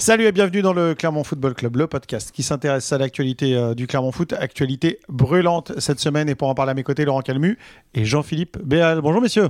[0.00, 3.74] Salut et bienvenue dans le Clermont Football Club, le podcast qui s'intéresse à l'actualité euh,
[3.74, 6.28] du Clermont Foot, actualité brûlante cette semaine.
[6.28, 7.58] Et pour en parler à mes côtés, Laurent Calmu
[7.94, 9.00] et Jean-Philippe Béal.
[9.00, 9.48] Bonjour messieurs.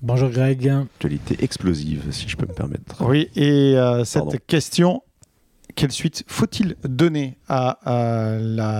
[0.00, 0.66] Bonjour Greg.
[0.66, 3.04] Actualité explosive, si je peux me permettre.
[3.06, 5.02] Oui, et euh, cette question
[5.74, 7.78] quelle suite faut-il donner à,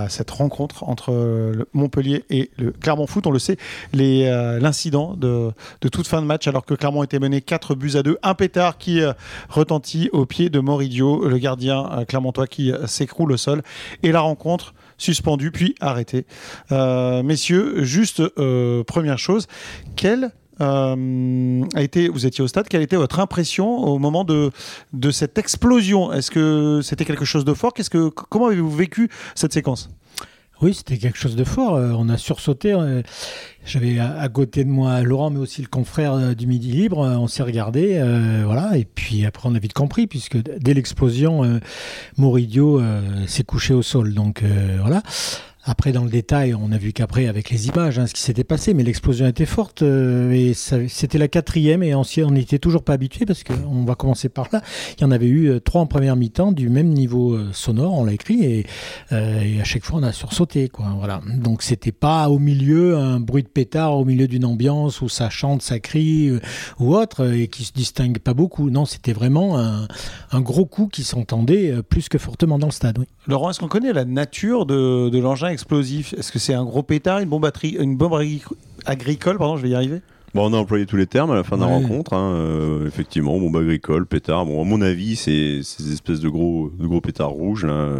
[0.09, 3.27] cette rencontre entre Montpellier et le Clermont Foot?
[3.27, 3.57] On le sait,
[3.95, 5.51] euh, l'incident de,
[5.81, 8.35] de, toute fin de match, alors que Clermont était mené 4 buts à 2, un
[8.35, 9.13] pétard qui euh,
[9.49, 13.63] retentit au pied de Moridio, le gardien euh, clermontois qui s'écroule au sol,
[14.03, 16.27] et la rencontre suspendue puis arrêtée.
[16.71, 18.23] messieurs, juste
[18.85, 19.49] première chose,
[19.97, 24.51] quelle euh, a été, vous étiez au stade, quelle était votre impression au moment de,
[25.11, 26.13] cette explosion?
[26.13, 27.73] Est-ce que c'était quelque chose de fort?
[27.73, 29.91] Que, Comment avez-vous vécu cette séquence?
[30.61, 31.75] Oui, c'était quelque chose de fort.
[31.75, 32.73] Euh, on a sursauté.
[32.73, 33.03] Euh,
[33.65, 36.99] j'avais à côté de moi Laurent, mais aussi le confrère du Midi Libre.
[36.99, 38.01] On s'est regardé,
[38.45, 38.77] voilà.
[38.77, 41.61] Et puis après, on a vite compris, puisque dès l'explosion,
[42.17, 42.81] Moridio
[43.29, 44.15] s'est couché au sol.
[44.15, 44.43] Donc
[44.81, 45.03] voilà.
[45.65, 48.43] Après, dans le détail, on a vu qu'après, avec les images, hein, ce qui s'était
[48.43, 52.95] passé, mais l'explosion était forte euh, et c'était la quatrième et on n'était toujours pas
[52.95, 54.61] habitué parce qu'on va commencer par là.
[54.99, 57.95] Il y en avait eu euh, trois en première mi-temps du même niveau euh, sonore,
[57.95, 58.67] on l'a écrit et,
[59.13, 60.69] à chaque fois on a sursauté.
[60.69, 61.21] Quoi, voilà.
[61.37, 65.31] Donc c'était pas au milieu un bruit de pétard au milieu d'une ambiance où ça
[65.31, 66.33] chante, ça crie
[66.81, 68.71] ou autre et qui se distingue pas beaucoup.
[68.71, 72.99] Non, c'était vraiment un, gros coup qui s'entendait plus que fortement dans le stade.
[73.29, 77.21] Laurent, est-ce qu'on connaît la nature de l'engin explosif Est-ce que c'est un gros pétard,
[77.21, 78.21] une bombe, une bombe
[78.85, 80.01] agricole Pardon, je vais y arriver?
[80.35, 82.15] Bon, on a employé tous les termes à la fin de la rencontre.
[82.15, 84.47] Hein, euh, effectivement, bombe agricole, pétard.
[84.47, 87.67] Bon, à mon avis, c'est ces espèces de gros, de gros pétards rouges.
[87.67, 87.99] Là.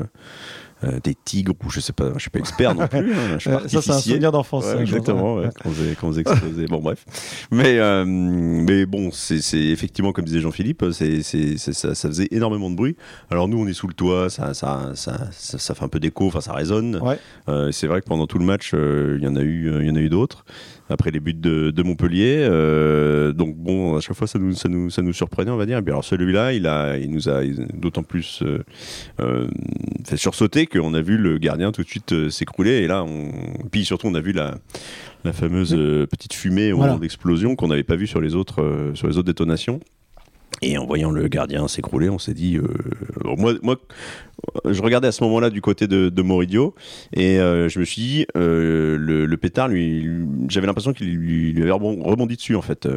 [0.85, 3.13] Euh, des tigres ou je sais pas, je suis pas expert non plus.
[3.13, 4.67] Hein, ça c'est un souvenir d'enfance.
[4.81, 6.67] exactement, quand, vous explosez.
[6.67, 7.05] bon bref,
[7.53, 12.97] mais euh, mais bon, c'est effectivement comme disait Jean-Philippe, ça, ça, faisait énormément de bruit.
[13.31, 16.27] Alors nous on est sous le toit, ça ça, ça, ça fait un peu d'écho,
[16.27, 17.01] enfin ça résonne.
[17.49, 19.91] Euh, c'est vrai que pendant tout le match, il y en a eu il y
[19.91, 20.45] en a eu d'autres
[20.93, 22.37] après les buts de, Montpellier.
[22.39, 25.67] Euh, donc bon, à chaque fois ça nous, ça nous, ça nous surprenait, on va
[25.67, 25.79] dire.
[25.79, 27.43] Et puis alors celui-là, il, a, il nous a
[27.75, 28.63] d'autant plus euh,
[29.21, 29.49] euh,
[30.05, 32.83] fait sursauter qu'on a vu le gardien tout de suite s'écrouler.
[32.83, 33.31] Et là, on...
[33.71, 34.59] puis surtout, on a vu la,
[35.25, 35.71] la fameuse
[36.09, 39.27] petite fumée au moment d'explosion qu'on n'avait pas vu sur les autres, sur les autres
[39.27, 39.81] détonations.
[40.63, 42.57] Et en voyant le gardien s'écrouler, on s'est dit.
[42.57, 42.67] Euh,
[43.37, 43.77] moi, moi,
[44.65, 46.75] je regardais à ce moment-là du côté de, de Moridio
[47.13, 50.07] et euh, je me suis dit, euh, le, pétard, lui,
[50.49, 52.89] j'avais l'impression qu'il lui, avait rebondi dessus en fait.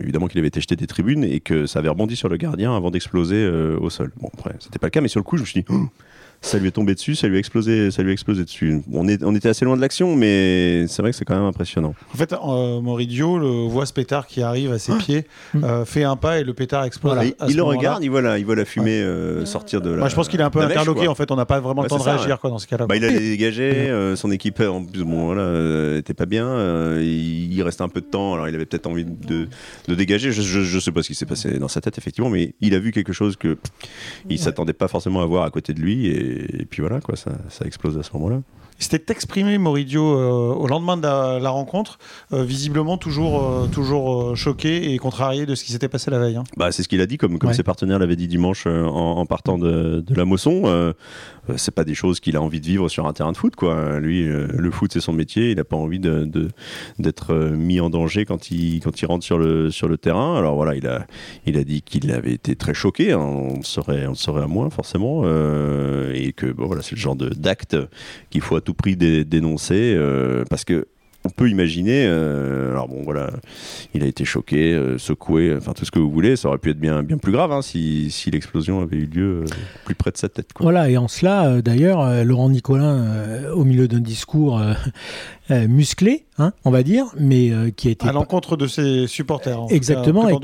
[0.00, 2.76] Évidemment qu'il avait été jeté des tribunes et que ça avait rebondi sur le gardien
[2.76, 4.12] avant d'exploser au sol.
[4.20, 5.66] Bon, après, c'était pas le cas, mais sur le coup, je me suis dit.
[5.70, 5.86] Oh,
[6.40, 8.82] ça lui est tombé dessus, ça lui a explosé, ça lui a explosé dessus.
[8.92, 11.44] On, est, on était assez loin de l'action, mais c'est vrai que c'est quand même
[11.44, 11.94] impressionnant.
[12.12, 14.98] En fait, euh, Moridio le, voit ce pétard qui arrive à ses ah.
[14.98, 15.64] pieds, mmh.
[15.64, 17.16] euh, fait un pas et le pétard explose.
[17.48, 20.08] il le regarde, il voit la, il voit la fumée euh, sortir de la.
[20.08, 21.08] je pense qu'il est un peu interloqué.
[21.08, 22.86] En fait, on n'a pas vraiment le temps de réagir quoi, dans ce cas-là.
[22.86, 26.98] Bah, il a dégagé, son équipe en plus, bon voilà, était pas bien.
[27.00, 29.48] il reste un peu de temps, alors il avait peut-être envie de,
[29.88, 30.32] de dégager.
[30.32, 32.78] Je, ne sais pas ce qui s'est passé dans sa tête effectivement, mais il a
[32.78, 33.58] vu quelque chose que
[34.28, 37.16] il s'attendait pas forcément à voir à côté de lui et et, puis voilà, quoi,
[37.16, 38.40] ça, ça explose à ce moment-là.
[38.78, 41.98] Il s'était exprimé, Moridio, euh, au lendemain de la, rencontre,
[42.32, 46.36] euh, visiblement toujours, euh, toujours choqué et contrarié de ce qui s'était passé la veille.
[46.36, 46.44] Hein.
[46.58, 49.56] Bah, c'est ce qu'il a dit, comme, comme ses partenaires l'avaient dit dimanche en, partant
[49.56, 50.92] de, de, la Mosson.
[51.56, 53.56] c'est pas des choses qu'il a envie de vivre sur un terrain de foot.
[53.56, 53.98] Quoi.
[53.98, 55.52] Lui, le foot, c'est son métier.
[55.52, 56.48] Il n'a pas envie d'être de,
[56.98, 60.36] d'être mis en danger quand il, quand il rentre sur le, sur le terrain.
[60.36, 61.06] Alors voilà, il a,
[61.46, 63.12] il a dit qu'il avait été très choqué.
[63.12, 63.20] Hein.
[63.20, 65.22] On, serait, on serait à moins, forcément.
[66.16, 67.76] Et que bon, voilà, c'est le genre d'acte
[68.30, 70.86] qu'il faut tout prix dénoncer euh, parce que
[71.24, 73.30] on peut imaginer, euh, alors bon voilà,
[73.94, 76.70] il a été choqué, euh, secoué, enfin tout ce que vous voulez, ça aurait pu
[76.70, 79.44] être bien, bien plus grave hein, si, si l'explosion avait eu lieu
[79.84, 80.50] plus près de sa tête.
[80.60, 84.62] Voilà, et en cela, d'ailleurs, Laurent Nicolin, au milieu d'un discours
[85.52, 89.06] euh, musclé, hein, on va dire, mais euh, qui a été à l'encontre de ses
[89.06, 89.60] supporters.
[89.70, 90.40] Exactement, et,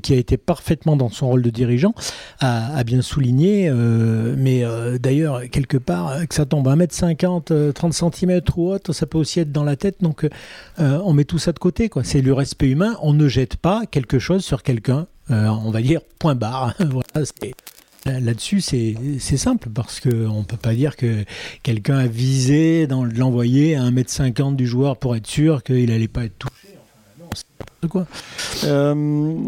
[0.00, 1.94] qui, a été parfaitement dans son rôle de dirigeant,
[2.40, 3.68] a, bien souligné.
[3.68, 4.64] Euh, mais
[4.98, 9.40] d'ailleurs, quelque part, que ça tombe à 1m50, 30 cm ou autre, ça peut aussi
[9.40, 9.96] être dans la tête.
[10.00, 10.26] Donc,
[10.78, 11.90] on met tout ça de côté.
[11.90, 12.02] Quoi.
[12.02, 12.96] C'est le respect humain.
[13.02, 15.06] On ne jette pas quelque chose sur quelqu'un.
[15.28, 16.74] on va dire point barre.
[16.78, 17.26] voilà,
[18.06, 21.24] Là-dessus, c'est simple parce qu'on ne peut pas dire que
[21.62, 26.24] quelqu'un a visé dans l'envoyer à 1m50 du joueur pour être sûr qu'il n'allait pas
[26.24, 26.64] être touché.
[27.88, 28.06] Quoi.
[28.64, 28.94] Euh,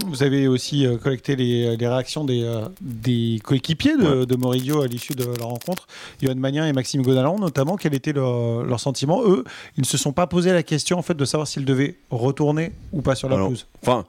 [0.06, 4.86] vous avez aussi euh, collecté les, réactions des, euh, des coéquipiers de, de, Moridio à
[4.86, 5.86] l'issue de la rencontre.
[6.22, 9.22] Johan Magnin et Maxime Godalon, notamment, quel était leur, leur, sentiment?
[9.24, 9.44] Eux,
[9.76, 12.72] ils ne se sont pas posé la question en fait, de savoir s'ils devaient retourner
[12.92, 13.66] ou pas sur la pelouse.
[13.82, 14.04] Enfin,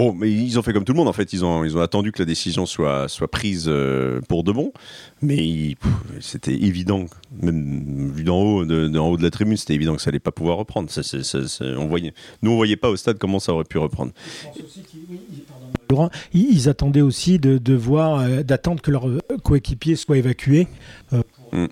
[0.00, 1.34] Bon, mais ils ont fait comme tout le monde en fait.
[1.34, 4.72] Ils ont, ils ont attendu que la décision soit, soit prise euh, pour de bon.
[5.20, 5.76] Mais
[6.20, 7.04] c'était évident,
[7.42, 10.32] même vu d'en haut, de, haut de la tribune, c'était évident que ça allait pas
[10.32, 10.88] pouvoir reprendre.
[10.88, 11.02] Ça,
[11.76, 14.12] on voyait, nous, on voyait pas au stade comment ça aurait pu reprendre.
[16.32, 19.06] Ils attendaient aussi de, voir, euh, d'attendre que leur
[19.42, 20.66] coéquipier soit évacué.
[21.12, 21.20] Euh,
[21.52, 21.66] mm.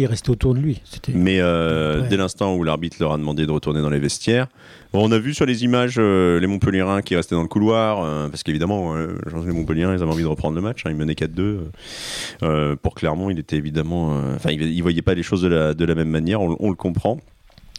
[0.00, 0.80] Il restait autour de lui.
[1.14, 4.48] Mais dès l'instant où l'arbitre leur a demandé de retourner dans les vestiaires,
[4.96, 8.28] on a vu sur les images euh, les Montpellierins qui restaient dans le couloir, euh,
[8.28, 10.82] parce qu'évidemment, euh, les Montpellierins, ils avaient envie de reprendre le match.
[10.86, 12.76] Hein, ils menaient 4-2.
[12.76, 14.16] pour Clermont, il était évidemment.
[14.36, 16.76] Enfin, il, ne voyait pas les choses de la, de la même manière, on le
[16.76, 17.18] comprend.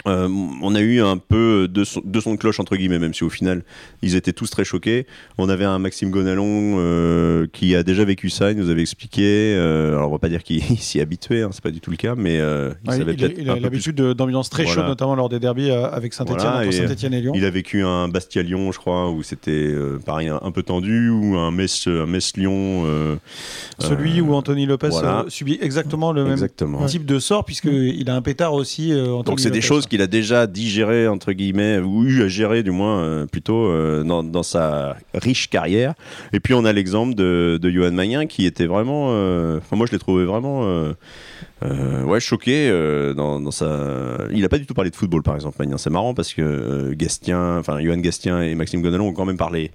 [0.08, 0.28] Euh,
[0.62, 3.64] on a eu un peu de son, de cloche entre guillemets, même si au final
[4.02, 5.08] ils étaient tous très choqués.
[5.38, 9.56] On avait un Maxime Gonalon euh, qui a déjà vécu ça, il nous avait expliqué.
[9.56, 11.98] Euh, alors on va pas dire qu'il s'y habitué, hein, c'est pas du tout le
[11.98, 16.14] cas, mais il, savait il, a l'habitude d'ambiance très chaude, notamment lors des derbies avec
[16.14, 17.34] Saint-Etienne, Saint-Etienne et Lyon.
[17.36, 19.74] Il a vécu un Bastia-Lyon, je crois, où c'était
[20.06, 23.18] pareil un, peu tendu, ou un Metz, Metz-Lyon.
[23.80, 24.90] Celui où Anthony Lopez
[25.30, 26.48] subit exactement le même
[26.88, 28.92] type de sort, puisqu'il a un pétard aussi.
[29.26, 32.64] Donc c'est des choses qui il a déjà digéré, entre guillemets, ou eu à gérer
[32.64, 35.94] du moins, euh, plutôt, euh, dans, sa riche carrière.
[36.34, 39.08] Et puis on a l'exemple de, de Johan Magnin qui était vraiment.
[39.12, 40.62] Euh, moi je l'ai trouvé vraiment.
[41.62, 42.70] ouais, choqué
[43.16, 44.18] dans, sa.
[44.32, 45.78] Il n'a pas du tout parlé de football, par exemple, Magnin.
[45.78, 49.72] C'est marrant parce que Gastien, enfin, Johan Gastien et Maxime Gonalon ont quand même parlé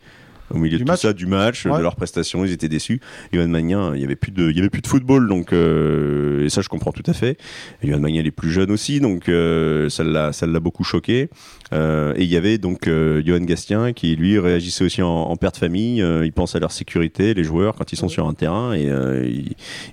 [0.50, 1.00] au milieu du de match.
[1.00, 3.00] tout ça, du match, de leur prestation, ils étaient déçus.
[3.32, 6.44] Yohan Magnin, il y avait plus de, il y avait plus de football, donc euh,
[6.44, 7.38] et ça je comprends tout à fait.
[7.82, 11.28] Yohan Magnin il est plus jeune aussi, donc euh, ça l'a, ça l'a beaucoup choqué.
[11.72, 15.56] Euh, et il y avait donc Johan Gastien qui lui réagissait aussi en, père de
[15.56, 15.98] famille.
[15.98, 18.90] il pense à leur sécurité, les joueurs quand ils sont sur un terrain et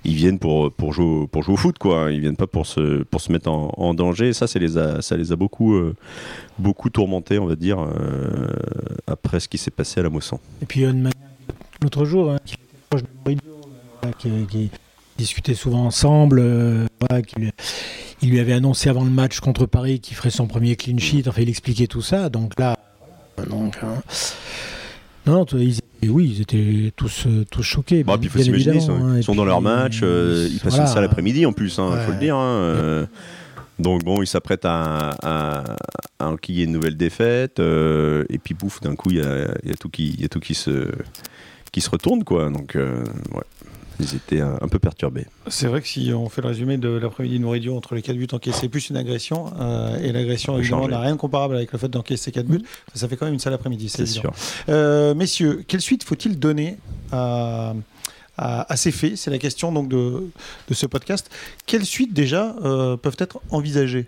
[0.04, 2.10] ils, viennent pour pour jouer pour jouer au foot quoi.
[2.10, 4.28] Ils viennent pas pour se pour se mettre en, en danger.
[4.28, 5.78] Et ça, ça les a ça les a beaucoup
[6.58, 7.78] beaucoup tourmentés, on va dire,
[9.06, 10.38] après ce qui s'est passé à la Mosson.
[10.62, 10.84] Et puis
[11.82, 13.60] l'autre jour, hein, qui était proche de Moridio,
[14.18, 14.70] qui,
[15.16, 16.86] discutait souvent ensemble, euh,
[18.22, 21.24] il lui avait annoncé avant le match contre Paris qu'il ferait son premier clean sheet,
[21.26, 22.76] enfin il expliquait tout ça, donc là,
[23.50, 24.00] donc, hein.
[25.26, 28.04] non, ils, oui, ils étaient tous, euh, tous choqués.
[28.04, 31.46] Bah, puis il faut s'imaginer, ils sont, dans leur match, euh, ils passent ça l'après-midi
[31.46, 32.36] en plus, il hein, faut le dire.
[33.78, 35.76] Donc bon, il s'apprête à, à,
[36.18, 39.70] à, enquiller une nouvelle défaite, euh, et puis pouf, d'un coup, il y a, y
[39.70, 40.90] a, tout qui, y a tout qui se,
[41.70, 42.50] qui se retourne, quoi.
[42.50, 43.42] Donc, euh, ouais.
[44.00, 45.26] Ils étaient un, peu perturbés.
[45.48, 48.16] C'est vrai que si on fait le résumé de l'après-midi de Nouridio entre les 4
[48.16, 51.78] buts encaissés plus une agression, euh, et l'agression évidemment n'a rien de comparable avec le
[51.80, 52.62] fait d'encaisser 4 buts,
[52.94, 54.32] ça fait quand même une sale après-midi, c'est sûr.
[55.16, 56.76] messieurs, quelle suite faut-il donner
[57.10, 57.74] à
[58.38, 60.30] à, ces faits C'est la question donc de,
[60.68, 61.30] de, ce podcast.
[61.66, 64.06] Quelles suites déjà euh, peuvent être envisagées,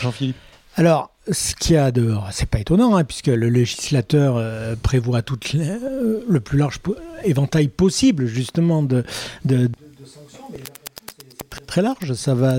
[0.00, 0.36] Jean-Philippe?
[0.76, 5.22] Alors, ce qu'il y a de, c'est pas étonnant, hein, puisque le législateur euh, prévoit
[5.22, 6.80] tout euh, le plus large
[7.24, 9.04] éventail possible, justement, de,
[9.44, 9.70] de,
[10.06, 10.60] sanctions, mais
[11.06, 12.14] c'est très, très, large.
[12.14, 12.56] Ça va,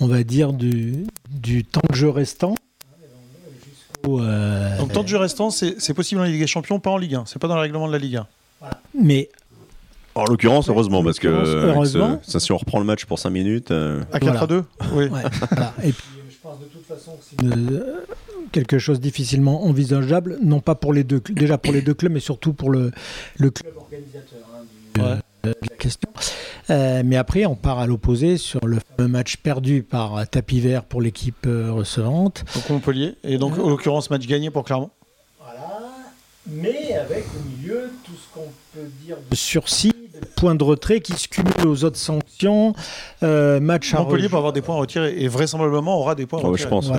[0.00, 2.54] on va dire, du, du temps de jeu restant.
[4.04, 7.24] Donc, temps de jeu restant, c'est possible en Ligue des Champions, pas en Ligue 1.
[7.26, 8.26] C'est pas dans le règlement de la Ligue 1.
[8.60, 8.80] Voilà.
[8.98, 9.28] Mais
[10.18, 13.70] en l'occurrence, heureusement, parce que ça, si on reprend le match pour 5 minutes.
[13.70, 15.04] Euh, à 4 à 2 Oui.
[15.84, 20.74] Et puis, je pense de toute façon que c'est quelque chose difficilement envisageable, non pas
[20.74, 22.90] pour les deux, déjà pour les deux clubs, mais surtout pour le,
[23.36, 26.10] le club organisateur hein, de la question.
[26.70, 31.02] Euh, mais après, on part à l'opposé sur le match perdu par tapis vert pour
[31.02, 32.44] l'équipe euh, recevante.
[32.54, 34.90] Donc Montpellier, et donc en l'occurrence match gagné pour Clermont
[36.50, 39.97] mais avec au milieu tout ce qu'on peut dire de sursis, de
[40.36, 42.74] points de retrait qui se cumulent aux autres sanctions,
[43.22, 46.58] euh, match à Montpellier peut avoir des points retirés et vraisemblablement aura des points retirés.
[46.58, 46.90] je pense.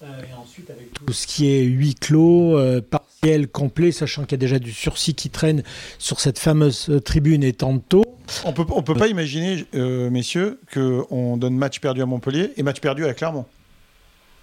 [0.00, 4.32] Euh, et ensuite, avec tout ce qui est huis clos, euh, partiel, complet, sachant qu'il
[4.32, 5.64] y a déjà du sursis qui traîne
[5.98, 8.04] sur cette fameuse tribune et tantôt.
[8.44, 12.80] On peut, on peut pas imaginer, messieurs, qu'on donne match perdu à Montpellier et match
[12.80, 13.44] perdu à Clermont.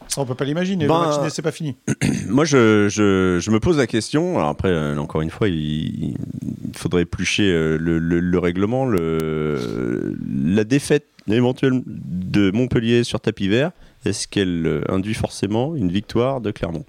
[0.08, 0.88] Ça, on peut pas l'imaginer.
[0.88, 1.76] Ben, le c'est pas fini.
[2.28, 4.38] Moi, je, je, je, me pose la question.
[4.38, 6.16] Alors après, euh, encore une fois, il,
[6.74, 8.86] faudrait éplucher euh, le, le, règlement.
[8.86, 13.72] Le, la défaite éventuelle de Montpellier sur tapis vert,
[14.06, 16.86] est-ce qu'elle euh, induit forcément une victoire de Clermont?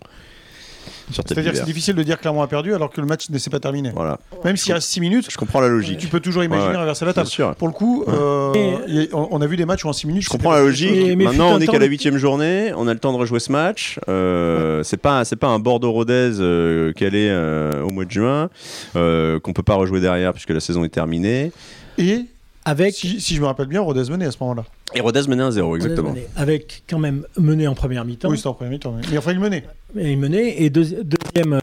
[1.13, 3.51] C'est-à-dire que c'est difficile de dire Clermont a perdu alors que le match ne s'est
[3.51, 3.91] pas terminé.
[3.95, 4.19] Voilà.
[4.45, 5.27] Même s'il reste 6 minutes.
[5.31, 5.99] Je comprends la logique.
[5.99, 7.29] Tu peux toujours imaginer renverser la table.
[7.59, 10.25] Pour le coup, euh, on a vu des matchs où en 6 minutes.
[10.25, 11.17] Je comprends la logique.
[11.17, 12.73] Maintenant, on est qu'à la 8 journée.
[12.77, 13.99] On a le temps de rejouer ce match.
[14.09, 17.35] Euh, c'est pas, c'est pas un Bordeaux-Rodez euh, qu'elle est
[17.83, 18.51] au mois de juin
[18.95, 21.53] qu'on peut pas rejouer derrière puisque la saison est terminée.
[21.99, 22.27] Et
[22.67, 22.95] avec.
[22.95, 24.65] Si, je me rappelle bien, Rodez menait à ce moment-là.
[24.95, 26.15] Et Rodez menait 1-0, exactement.
[26.37, 28.29] avec quand même mené en première mi-temps.
[28.29, 28.95] Oui, c'était en première mi-temps.
[29.11, 29.65] Mais enfin, il menait.
[29.97, 30.63] Et il menait.
[30.63, 31.61] Et deuxième,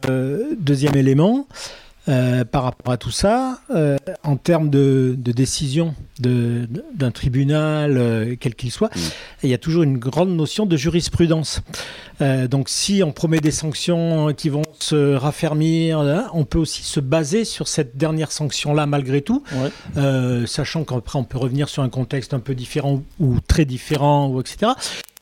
[0.58, 1.46] deuxième élément,
[2.06, 8.54] euh, par rapport à tout ça, euh, en termes de, décision d'un tribunal, euh, quel
[8.54, 9.00] qu'il soit, mm.
[9.44, 11.62] il y a toujours une grande notion de jurisprudence.
[12.20, 17.00] donc si on promet des sanctions qui vont se raffermir, hein, on peut aussi se
[17.00, 19.42] baser sur cette dernière sanction-là malgré tout,
[20.46, 24.40] sachant qu'après on peut revenir sur un contexte un peu différent ou, très différent, ou
[24.40, 24.72] etc.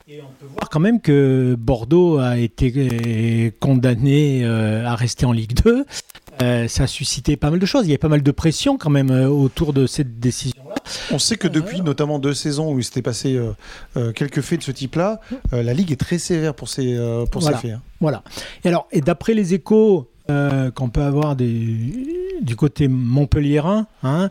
[0.05, 5.53] Et on peut voir quand même que Bordeaux a été condamné à rester en Ligue
[5.63, 5.85] 2.
[6.41, 7.85] Euh, ça a suscité pas mal de choses.
[7.85, 10.75] Il y a pas mal de pression quand même euh, autour de cette décision-là.
[11.11, 13.39] On sait que depuis notamment deux saisons où il s'était passé
[13.97, 15.19] euh, quelques faits de ce type-là,
[15.51, 16.97] la Ligue est très sévère pour ces,
[17.31, 17.71] pour ces faits.
[17.71, 17.81] Hein.
[18.01, 18.23] Voilà.
[18.63, 24.29] Et alors, et d'après les échos euh, qu'on peut avoir du côté montpelliérain, hein,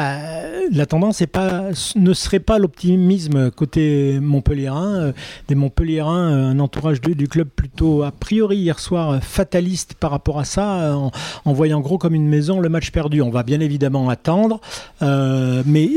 [0.00, 4.96] euh, la tendance est pas, ne serait pas l'optimisme côté montpelliérain.
[4.96, 5.12] Euh,
[5.46, 10.44] des montpelliérains, un entourage du, club plutôt a priori hier soir fataliste par rapport à
[10.44, 13.22] ça, en, voyant gros comme une maison le match perdu.
[13.22, 14.60] On va bien évidemment attendre,
[15.00, 15.88] mais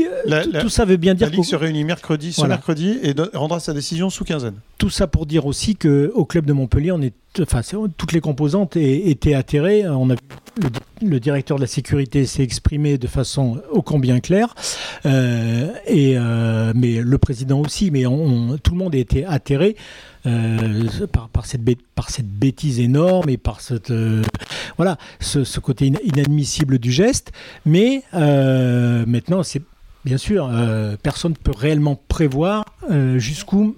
[0.60, 3.72] tout, ça veut bien dire la Ligue se réunit mercredi, ce mercredi et rendra sa
[3.72, 4.54] décision sous quinzaine.
[4.78, 8.76] Tout ça pour dire aussi que au club de Montpellier, on est toutes les composantes
[8.76, 9.88] étaient atterrées.
[9.88, 10.16] On a
[11.00, 14.54] le, directeur de la sécurité s'est exprimé de façon ô combien claire,
[15.06, 18.04] euh, et, euh, mais le président aussi, mais
[18.62, 19.76] tout le monde a été atterré.
[20.24, 20.88] Euh,
[21.32, 24.22] par, cette bêtise énorme et par ce,
[25.58, 27.32] côté inadmissible du geste.
[27.66, 29.42] Mais maintenant,
[30.04, 30.48] bien sûr,
[31.02, 32.64] personne ne peut réellement prévoir
[33.16, 33.74] jusqu'où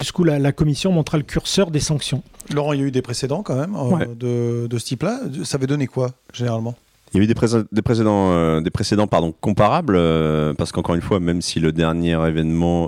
[0.00, 2.22] jusqu'où la, commission montrera le curseur des sanctions.
[2.52, 3.74] Laurent, il y a eu des précédents quand même
[4.22, 5.20] euh, de, ce type-là.
[5.44, 6.74] Ça avait donné quoi, généralement?
[7.12, 11.00] Il y a eu des, précédents, euh, des précédents pardon, comparables, euh, parce qu'encore une
[11.00, 12.86] fois, même si le dernier événement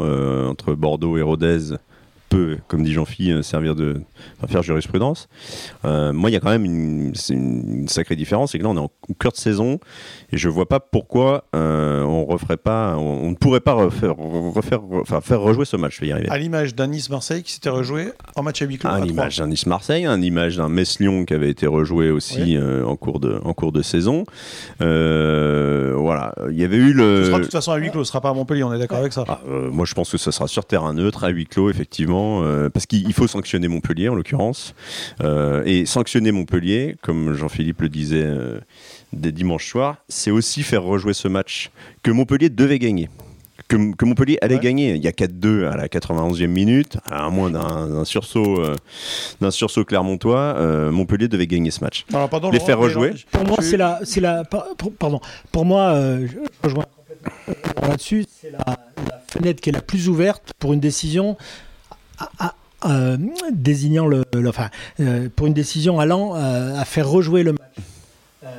[0.48, 1.74] entre Bordeaux et Rodez
[2.28, 4.00] peut, comme dit Jean-Philippe, euh, servir de
[4.48, 5.28] faire jurisprudence.
[5.84, 8.76] Euh, moi, il y a quand même une, une sacrée différence, c'est que là, on
[8.76, 9.78] est en cœur de saison
[10.32, 14.80] et je vois pas pourquoi euh, on referait pas, on, ne pourrait pas refaire, refaire,
[15.00, 15.98] enfin, faire rejouer ce match.
[16.00, 16.28] Je y arriver.
[16.30, 18.90] À l'image d'un Nice-Marseille qui s'était rejoué en match à huis clos.
[18.90, 23.20] À l'image d'un Nice-Marseille, à l'image d'un Metz-Lyon qui avait été rejoué aussi en cours
[23.20, 24.24] de en cours de saison.
[24.78, 27.24] voilà, il y avait eu le.
[27.24, 28.78] Ce sera de toute façon à huis clos, ce sera pas à Montpellier, on est
[28.78, 29.24] d'accord avec ça.
[29.28, 32.15] Ah, moi, je pense que ce sera sur terrain neutre à huis clos, effectivement.
[32.16, 34.74] Euh, parce qu'il faut sanctionner Montpellier en l'occurrence.
[35.22, 38.60] Euh, et sanctionner Montpellier, comme Jean-Philippe le disait euh,
[39.12, 41.70] des dimanches soirs, c'est aussi faire rejouer ce match
[42.02, 43.08] que Montpellier devait gagner.
[43.68, 44.94] Que, Montpellier allait gagner.
[44.94, 48.62] Il y a 4-2 à la 91e minute, à moins d'un sursaut,
[49.40, 52.06] d'un sursaut clermontois, Montpellier devait gagner ce match.
[52.52, 53.14] Les faire rejouer.
[53.32, 55.20] Pour moi, c'est la, c'est la, pardon.
[55.50, 56.84] Pour moi, je rejoins
[57.82, 58.24] là-dessus.
[58.30, 61.36] C'est la, la, fenêtre qui est la plus ouverte pour une décision
[62.84, 63.16] euh,
[63.52, 64.70] désignant le, enfin,
[65.00, 68.52] euh, pour une décision allant euh, à faire rejouer le match.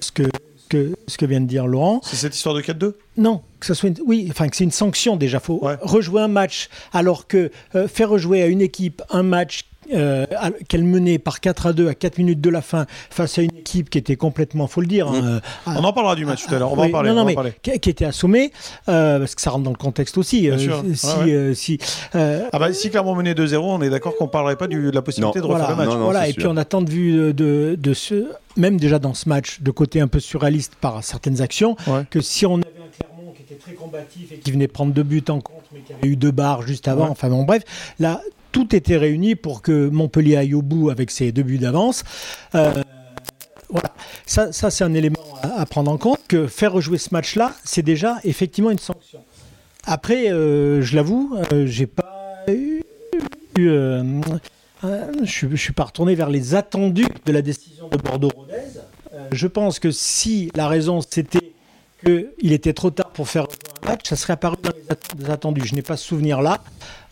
[0.00, 0.24] ce que
[0.68, 2.00] que, ce que vient de dire Laurent.
[2.04, 4.70] C'est cette histoire de 4-2 Non, que ça soit une, oui, enfin que c'est une
[4.70, 5.40] sanction déjà.
[5.40, 7.50] Faut rejouer un match alors que
[7.88, 10.26] faire rejouer à une équipe un match euh,
[10.68, 13.56] qu'elle menait par 4 à 2 à 4 minutes de la fin face à une
[13.56, 15.08] équipe qui était complètement, faut le dire.
[15.08, 15.26] Hein, mmh.
[15.26, 15.40] euh,
[15.78, 16.72] on en parlera du match tout à l'heure.
[16.72, 17.10] On va en parler.
[17.10, 18.52] Non, non, mais Qui, était assommé,
[18.88, 20.42] euh, parce que ça rentre dans le contexte aussi.
[20.42, 20.82] Bien sûr.
[20.94, 21.08] Si,
[21.54, 21.78] si,
[22.14, 25.02] ah bah, si Clermont menait 2-0, on est d'accord qu'on ne parlerait pas de la
[25.02, 25.88] possibilité de refaire le match.
[25.88, 29.60] voilà, et puis on attend de vue de, de, ce, même déjà dans ce match,
[29.60, 31.76] de côté un peu surréaliste par certaines actions,
[32.10, 35.02] que si on avait un Clermont qui était très combatif et qui venait prendre deux
[35.02, 37.62] buts en contre, mais qui avait eu deux barres juste avant, enfin bon, bref,
[37.98, 38.20] là,
[38.52, 42.02] tout était réuni pour que Montpellier aille au bout avec ses deux buts d'avance.
[42.54, 42.82] Euh,
[43.68, 43.94] voilà,
[44.26, 47.82] ça, ça c'est un élément à, prendre en compte, que faire rejouer ce match-là, c'est
[47.82, 49.20] déjà effectivement une sanction.
[49.84, 52.82] Après, euh, je l'avoue, euh, j'ai pas eu...
[53.56, 54.02] je
[55.46, 58.80] ne suis pas retourné vers les attendus de la décision de Bordeaux-Rodez.
[59.32, 61.39] je pense que si la raison c'était
[62.04, 63.46] qu'il était trop tard pour faire
[63.82, 64.72] un match, ça serait apparu dans
[65.18, 65.62] les attendus.
[65.64, 66.62] Je n'ai pas ce souvenir-là.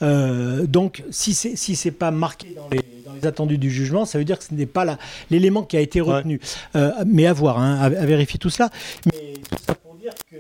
[0.03, 4.05] Euh, donc, si c'est si c'est pas marqué dans les, dans les, attendus du jugement,
[4.05, 4.99] ça veut dire que ce n'est pas
[5.31, 6.41] l'élément qui a été retenu.
[6.77, 8.71] Euh, mais à voir, hein, à, vérifier tout cela.
[9.07, 10.37] Mais tout ça pour dire que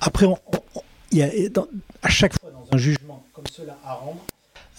[0.00, 0.26] après,
[1.10, 1.28] il y a,
[2.02, 4.20] à chaque fois dans un jugement comme cela à rendre,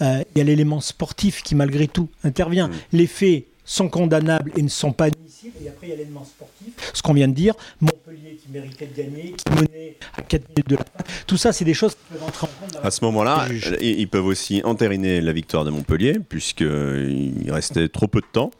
[0.02, 2.68] euh, il y a l'élément sportif qui malgré tout intervient.
[2.68, 2.72] Mmh.
[2.92, 5.56] Les faits sont condamnables et ne sont pas admissibles.
[5.64, 7.54] Et après, il y a l'élément sportif, ce qu'on vient de dire.
[7.80, 11.04] Montpellier qui méritait de gagner, qui menait à 4 minutes de la fin.
[11.26, 12.84] Tout ça, c'est des choses qui peuvent entrer en compte.
[12.84, 13.46] À ce moment-là,
[13.80, 18.50] ils peuvent aussi entériner la victoire de Montpellier, puisqu'il restait trop peu de temps.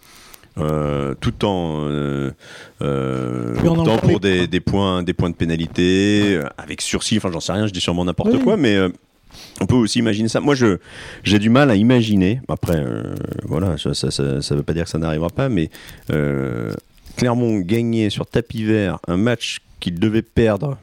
[0.56, 2.30] tout en
[2.80, 7.66] optant pour des, des, points, des points de pénalité, avec sursis, enfin j'en sais rien,
[7.66, 8.78] je dis sûrement n'importe quoi, mais
[9.61, 10.41] on peut aussi imaginer ça.
[10.41, 10.79] Moi, je,
[11.23, 12.41] j'ai du mal à imaginer.
[12.49, 13.14] Après, euh,
[13.45, 15.71] voilà, ça ne veut pas dire que ça n'arrivera pas, mais
[16.11, 16.73] euh,
[17.17, 20.79] Clermont gagner sur tapis vert un match qu'il devait perdre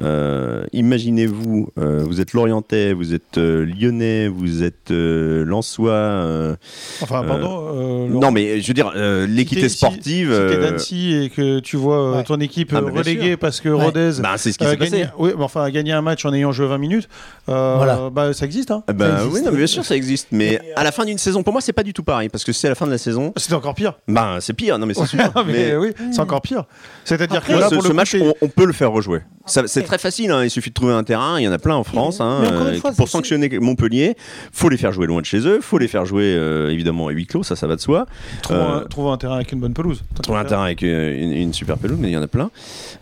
[0.00, 6.56] euh, imaginez-vous, euh, vous êtes Lorientais, vous êtes euh, Lyonnais, vous êtes Lensois.
[7.00, 8.08] enfin, pardon.
[8.08, 8.92] non, mais je veux dire,
[9.28, 10.34] l'équité sportive.
[10.34, 14.12] Si, si t'es d'Annecy et que tu vois ton équipe ah, reléguée parce que Rodez
[14.20, 15.06] bah, c'est ce qui s'est passé.
[15.18, 17.08] Oui, mais enfin, a gagné un match en ayant joué 20 minutes,
[17.46, 18.10] voilà.
[18.10, 18.70] bah, ça existe.
[18.70, 18.82] Hein.
[18.92, 20.28] Bah, oui, non, mais bien sûr, ça existe.
[20.32, 22.52] Mais à la fin d'une saison, pour moi, c'est pas du tout pareil parce que
[22.52, 23.32] c'est à la fin de la saison.
[23.36, 23.94] C'est encore pire.
[24.08, 24.78] Bah, c'est pire.
[24.78, 25.18] Non, mais c'est sûr.
[25.46, 26.64] mais, oui, c'est encore pire.
[27.04, 29.20] C'est-à-dire que là, ce, match, on, peut le faire rejouer.
[29.46, 30.44] C'est très facile, hein.
[30.44, 32.20] il suffit de trouver un terrain, il y en a plein en France.
[32.20, 34.16] Hein, euh, pour sanctionner Montpellier,
[34.52, 37.12] faut les faire jouer loin de chez eux, faut les faire jouer euh, évidemment à
[37.12, 38.06] huis clos, ça, ça va de soi.
[38.42, 40.02] Trouver, un, un, terrain avec une bonne pelouse.
[40.22, 42.50] Trouver un terrain avec une, super pelouse, mais il y en a plein.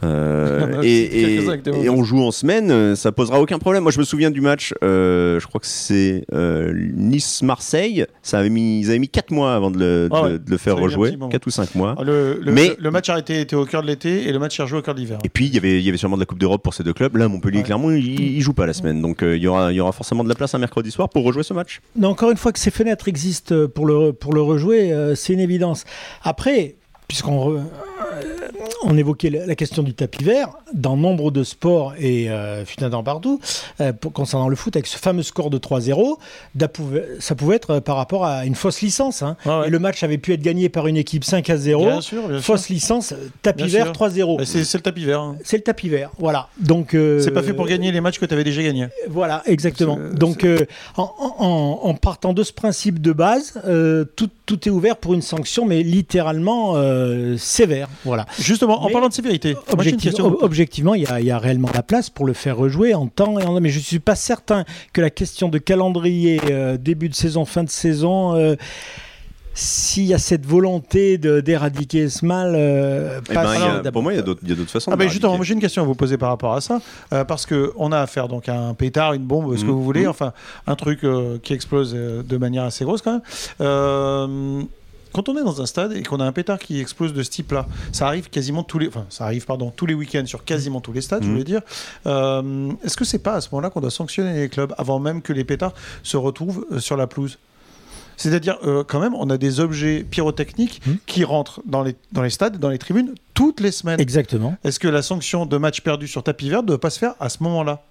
[0.82, 1.42] et,
[1.82, 3.82] et, on joue en semaine, ça posera aucun problème.
[3.82, 8.80] Moi, je me souviens du match, euh, je crois que c'est Nice-Marseille, ça avait mis,
[8.80, 11.74] ils avaient mis 4 mois avant de le, ah le faire rejouer, 4 ou 5
[11.74, 11.94] mois.
[11.98, 14.62] Ah, le, mais, le match arrêté était au cœur de l'été et le match est
[14.62, 15.18] rejoué au cœur de l'hiver.
[15.24, 16.82] Et puis, il y avait, il y avait sûrement de la Coupe d'Europe pour ces
[16.82, 17.16] deux clubs.
[17.16, 19.00] Là, Montpellier et Clermont, ils, jouent pas la semaine.
[19.00, 21.24] Donc, euh, il y, aura, y aura forcément de la place un mercredi soir pour
[21.24, 21.80] rejouer ce match.
[21.96, 25.32] Non, encore une fois que ces fenêtres existent pour le, pour le rejouer, euh, c'est
[25.32, 25.84] une évidence.
[26.22, 26.76] Après,
[27.12, 27.62] puisqu'on
[28.84, 33.40] on évoquait la question du tapis vert, dans nombre de sports et euh, dans partout,
[33.80, 36.16] euh, concernant le foot, avec ce fameux score de 3-0,
[37.20, 39.22] ça pouvait être par rapport à une fausse licence.
[39.22, 39.36] Hein.
[39.66, 42.00] Et le match avait pu être gagné par une équipe 5 à 0.
[42.40, 44.44] fausse licence, tapis vert 3-0.
[44.44, 45.20] C'est le tapis vert.
[45.20, 45.36] Hein.
[45.44, 46.48] C'est le tapis vert, voilà.
[46.58, 48.86] Donc euh, c'est pas fait pour gagner les matchs que tu avais déjà gagnés.
[49.08, 49.98] Voilà, exactement.
[50.14, 50.66] Donc euh,
[50.96, 53.60] en, partant de ce principe de base,
[54.16, 56.74] tout, tout, est ouvert pour une sanction, mais littéralement
[57.38, 57.88] sévère.
[58.04, 58.26] Voilà.
[58.38, 59.56] Justement, en parlant de sévérité,
[60.40, 63.60] objectivement, il y, a réellement la place pour le faire rejouer en temps et en
[63.60, 67.44] mais je ne suis pas certain que la question de calendrier, euh, début de saison,
[67.44, 68.34] fin de saison.
[68.34, 68.56] Euh,
[69.54, 74.18] s'il y a cette volonté d'éradiquer ce mal, euh, eh ben, pour moi, il y
[74.18, 74.90] a d'autres façons.
[74.92, 76.80] Ah ben justement, j'ai une question à vous poser par rapport à ça,
[77.26, 79.70] parce que on a affaire donc à un pétard, une bombe, ce que mmh.
[79.70, 80.10] vous voulez, mmh.
[80.10, 80.32] enfin
[80.66, 81.04] un truc
[81.42, 83.20] qui explose de manière assez grosse quand
[83.58, 84.68] même
[85.12, 87.30] quand on est dans un stade et qu'on a un pétard qui explose de ce
[87.30, 90.80] type-là, ça arrive quasiment tous les, enfin, ça arrive pardon tous les week-ends sur quasiment
[90.80, 91.32] tous les stades, je mhm.
[91.32, 91.60] voulais dire.
[92.06, 95.22] Euh, est-ce que c'est pas à ce moment-là qu'on doit sanctionner les clubs avant même
[95.22, 97.38] que les pétards se retrouvent euh, sur la pelouse?
[98.22, 100.98] C'est-à-dire, euh, quand même, on a des objets pyrotechniques mhm.
[101.06, 104.00] qui rentrent dans les, dans les stades, dans les tribunes, toutes les semaines.
[104.00, 104.56] Exactement.
[104.62, 107.14] Est-ce que la sanction de match perdu sur tapis vert ne doit pas se faire
[107.18, 107.82] à ce moment-là?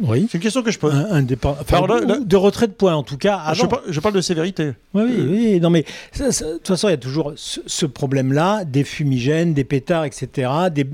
[0.00, 0.26] Oui.
[0.28, 0.92] C'est une question que je pose.
[0.92, 3.52] Un, de retrait de points, en tout cas.
[3.54, 4.72] Je, parle, de sévérité.
[4.92, 5.60] Oui, oui, oui.
[5.60, 5.84] Non, mais
[6.18, 10.84] de toute façon, il y a toujours ce, problème-là des fumigènes, des pétards, etc., des,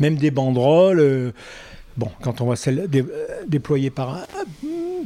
[0.00, 1.00] même des banderoles.
[1.00, 1.32] Euh,
[1.96, 4.26] bon, quand on voit celles dé, euh, déployées par,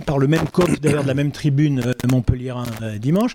[0.07, 2.55] par le même COP, d'ailleurs, de la même tribune euh, Montpellier
[2.99, 3.35] dimanche,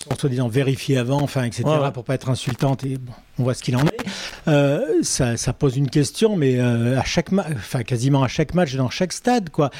[0.00, 2.84] qui sont soi-disant vérifiées avant, enfin, etc., pour pas être insultantes.
[2.84, 4.00] Et bon, on voit ce qu'il en est.
[4.48, 8.88] Euh, ça, pose une question, mais euh, à chaque enfin quasiment à chaque match dans
[8.88, 9.70] chaque stade, quoi.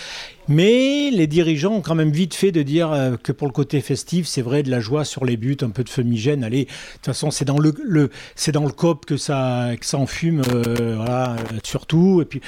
[0.47, 3.81] Mais les dirigeants ont quand même vite fait de dire euh, que pour le côté
[3.81, 6.45] festif, c'est vrai de la joie sur les buts, un peu de fumigène.
[6.45, 9.87] Allez, de toute façon, c'est dans le, le c'est dans le cop que ça que
[9.87, 12.21] ça en fume, voilà, surtout.
[12.21, 12.43] Et puis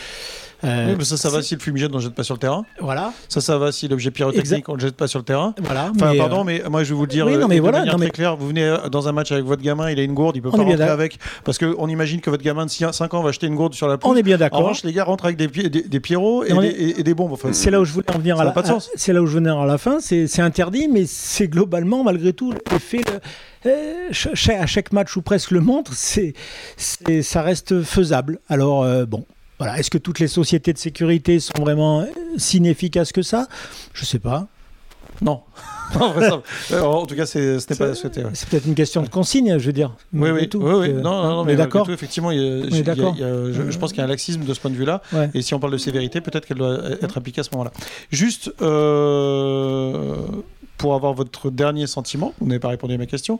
[0.64, 2.40] euh, oui, mais ça, ça va si le fumigène on ne jette pas sur le
[2.40, 2.64] terrain.
[2.80, 3.12] Voilà.
[3.28, 5.54] Ça, ça va si l'objet pyrotechnique on ne jette pas sur le terrain.
[5.62, 5.92] Voilà.
[5.94, 8.10] Enfin, pardon, mais moi je vais vous le dire oui, non, mais voilà, non, très
[8.10, 8.36] clair.
[8.36, 10.58] Vous venez dans un match avec votre gamin, il a une gourde, il peut pas
[10.58, 11.18] rentrer avec.
[11.44, 13.98] Parce qu'on imagine que votre gamin de 5 ans va acheter une gourde sur la
[13.98, 14.14] pelouse.
[14.14, 14.60] On est bien d'accord.
[14.60, 17.36] En revanche, les gars rentrent avec des, des, des pierrots et, des, bombes.
[17.52, 18.54] c'est là où je voulais en venir à la,
[18.94, 19.98] C'est là où je venais à la fin.
[20.00, 23.02] C'est interdit, mais c'est globalement, malgré tout, l'effet.
[23.64, 24.10] Euh,
[24.48, 26.34] à chaque match ou presque le montre, c'est,
[26.76, 28.40] ça reste faisable.
[28.48, 29.24] Alors, euh, bon,
[29.62, 29.78] voilà.
[29.78, 32.04] Est-ce que toutes les sociétés de sécurité sont vraiment
[32.36, 33.46] si inefficaces que ça?
[33.94, 34.48] Je ne sais pas.
[35.20, 35.42] Non.
[36.00, 38.24] en tout cas, ce n'est pas souhaité.
[38.34, 39.94] C'est peut-être une question de consigne, je veux dire.
[40.12, 40.92] Oui, oui, tout, oui, oui.
[40.94, 41.88] Non, non, mais d'accord.
[41.90, 45.00] Effectivement, je, pense qu'il y a un laxisme de ce point de vue-là.
[45.32, 47.70] Et si on parle de sévérité, peut-être qu'elle doit être appliquée à ce moment-là.
[48.10, 50.26] Juste euh,
[50.76, 53.38] pour avoir votre dernier sentiment, vous n'avez pas répondu à ma question.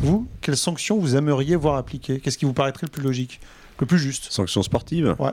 [0.00, 2.18] Vous, quelles sanctions vous aimeriez voir appliquées?
[2.18, 3.38] Qu'est-ce qui vous paraîtrait le plus logique,
[3.78, 5.14] le plus juste Sanctions sportives?
[5.20, 5.30] Ouais.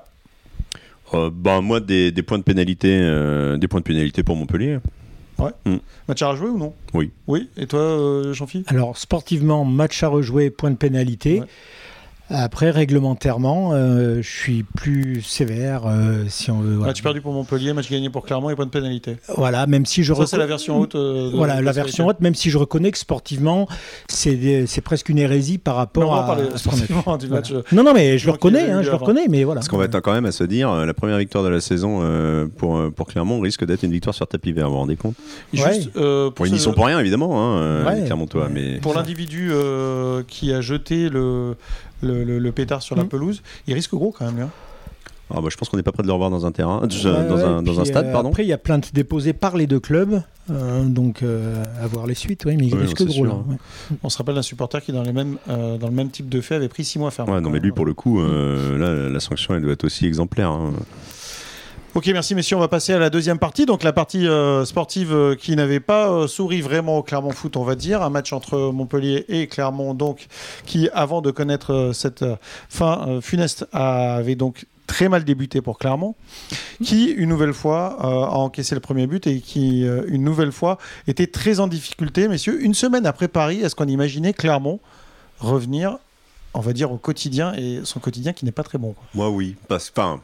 [1.14, 4.80] Euh, bah, moi, des, points de pénalité, euh, des points de pénalité pour Montpellier.
[5.40, 5.52] Ouais.
[5.66, 5.78] Mm.
[6.08, 6.74] Match à rejouer ou non?
[6.94, 7.12] Oui.
[7.28, 7.50] Oui.
[7.58, 8.70] Et toi, euh, Jean-Philippe?
[8.70, 11.42] Alors, sportivement, match à rejouer, point de pénalité.
[12.30, 16.76] Après, réglementairement, euh, je suis plus sévère euh, si on veut.
[16.76, 16.88] Voilà.
[16.92, 19.16] Match perdu pour Montpellier, match gagné pour Clermont et pas de pénalité.
[19.38, 20.96] Voilà, même si je Ça, c'est la version haute.
[20.96, 23.68] euh, de- Voilà, la version haute, même si je reconnais que sportivement,
[24.10, 27.28] c'est des- c'est presque une hérésie par on rapport va en à, a sportivement du
[27.28, 27.42] Voilà.
[27.42, 27.52] match.
[27.54, 29.60] euh, Non, non, mais je le il reconnais, hein, je le reconnais, mais voilà.
[29.60, 32.00] Parce qu'on va être quand même à se dire, la première victoire de la saison
[32.02, 35.16] euh, pour, pour Clermont risque d'être une victoire sur tapis vert, vous vous rendez compte?
[35.54, 38.04] Juste, euh, pour Ils n'y ce- sont pour rien, évidemment, hein, Ouais.
[38.06, 41.56] Clermontois, mais Pour l'individu euh, qui a jeté le,
[42.02, 43.10] le, le- le pétard sur la Mm.
[43.10, 44.36] pelouse, il risque gros quand même.
[44.36, 44.50] lui, hein.
[45.30, 46.88] Ah, bah, je pense qu'on n'est pas prêt de le revoir dans un terrain, euh,
[46.88, 48.30] Ouais, dans, ouais, un, dans puis, un stade, euh, pardon.
[48.30, 52.08] Après, il y a plainte déposée par les deux clubs, euh, donc euh, à voir
[52.08, 53.32] les suites, oui, mais il Ouais, risque gros sûr, là.
[53.34, 53.44] hein.
[53.50, 53.98] ouais.
[54.04, 56.40] On se rappelle d'un supporter qui, dans, les mêmes, euh, dans le même type de
[56.40, 57.30] fait, avait pris 6 mois ferme.
[57.30, 60.06] Ouais, non, mais lui, pour le coup, euh, là, la sanction, elle doit être aussi
[60.06, 60.50] exemplaire.
[60.50, 60.72] hein.
[61.98, 62.56] Ok, merci messieurs.
[62.58, 63.66] On va passer à la deuxième partie.
[63.66, 67.58] Donc la partie euh, sportive euh, qui n'avait pas euh, souri vraiment au Clermont Foot,
[67.58, 68.04] on va dire.
[68.04, 70.28] Un match entre Montpellier et Clermont, donc,
[70.68, 72.24] qui, avant de connaître cette
[72.70, 76.14] fin funeste, avait donc très mal débuté pour Clermont,
[76.84, 81.26] qui, une nouvelle fois, a encaissé le premier but et qui, une nouvelle fois, était
[81.26, 82.28] très en difficulté.
[82.28, 84.80] Messieurs, une semaine après Paris, est-ce qu'on imaginait Clermont
[85.40, 85.98] revenir,
[86.54, 89.04] on va dire, au quotidien et son quotidien qui n'est pas très bon quoi?
[89.16, 89.56] Moi, oui.
[89.68, 90.22] Parce, enfin,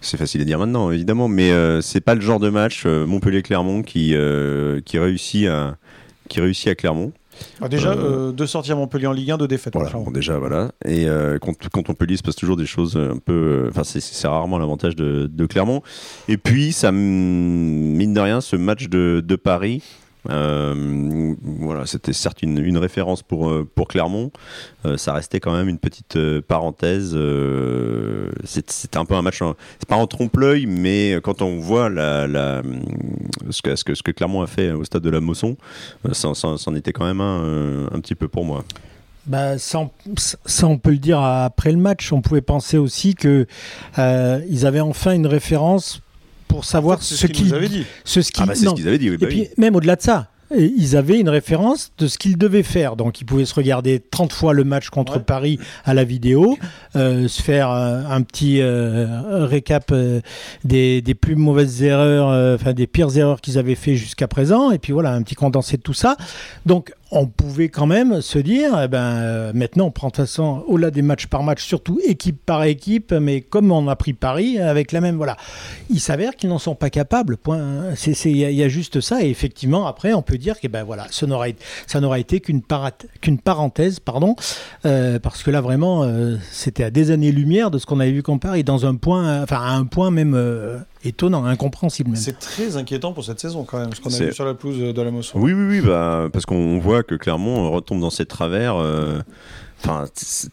[0.00, 3.06] c'est facile à dire maintenant, évidemment, mais euh, c'est pas le genre de match euh,
[3.06, 5.76] Montpellier-Clermont qui, euh, qui, réussit à,
[6.28, 7.12] qui réussit à Clermont.
[7.60, 9.72] Ah, déjà, Euh, sorties à Montpellier en Ligue 1, deux défaites.
[9.74, 10.72] pour Voilà, bon, déjà, voilà.
[10.86, 11.06] Et
[11.40, 13.66] contre, contre Montpellier, il se passe toujours des choses un peu.
[13.68, 15.82] Enfin, c'est- rarement l'avantage de, de Clermont.
[16.28, 19.82] Et puis, ça, mine de rien, ce match de, de Paris.
[20.30, 24.30] Euh, voilà, c'était certes une, référence pour, euh, Clermont.
[24.84, 27.12] Euh, ça restait quand même une petite parenthèse.
[27.14, 29.40] euh, C'était un peu un match,
[29.78, 35.02] c'est pas en trompe-l'œil, mais quand on voit ce, que, Clermont a fait au stade
[35.02, 35.56] de la Mosson,
[36.12, 36.32] ça,
[36.76, 38.64] était quand même un, petit peu pour moi.
[39.26, 39.80] Bah, ça,
[40.62, 42.12] on peut le dire après le match.
[42.12, 43.46] On pouvait penser aussi que
[43.98, 46.00] euh, ils avaient enfin une référence
[46.56, 47.84] pour savoir En fait, c'est ce qu'ils avaient dit.
[48.04, 49.16] ce ce qu'ils- Ah bah ce qu'ils avaient dit, oui.
[49.16, 52.38] Et bah puis même au-delà de ça, et ils avaient une référence de ce qu'ils
[52.38, 52.94] devaient faire.
[52.94, 55.22] Donc ils pouvaient se regarder 30 fois le match contre Ouais.
[55.22, 56.56] Paris à la vidéo,
[56.94, 59.92] euh, se faire euh, un petit euh, récap
[60.64, 64.70] des, des plus mauvaises erreurs, euh, enfin des pires erreurs qu'ils avaient fait jusqu'à présent,
[64.70, 66.16] et puis voilà, un petit condensé de tout ça.
[66.64, 70.24] Donc on pouvait quand même se dire, eh ben, euh, maintenant on prend de toute
[70.24, 74.12] façon, au-delà des matchs par match, surtout équipe par équipe, mais comme on a pris
[74.12, 75.36] Paris, avec la même, voilà.
[75.88, 77.36] Il s'avère qu'ils n'en sont pas capables,
[78.24, 81.26] Il y, a- juste ça, et effectivement, après, on peut dire que ben, voilà, ça
[81.26, 81.48] n'aura
[82.18, 82.62] été- qu'une
[83.20, 84.34] qu'une parenthèse, pardon,
[84.84, 88.22] euh, parce que là, vraiment, euh, c'était à des années-lumière de ce qu'on avait vu
[88.24, 92.20] qu'on Paris, dans un point, enfin, à un point même euh, étonnant, incompréhensible même.
[92.20, 94.94] C'est très inquiétant pour cette saison quand même, ce qu'on a vu sur la pelouse
[94.94, 95.38] de la Mosson.
[95.38, 98.76] Oui, oui, oui, bah, parce qu'on voit que Clermont retombe dans ses travers.
[98.76, 99.20] euh,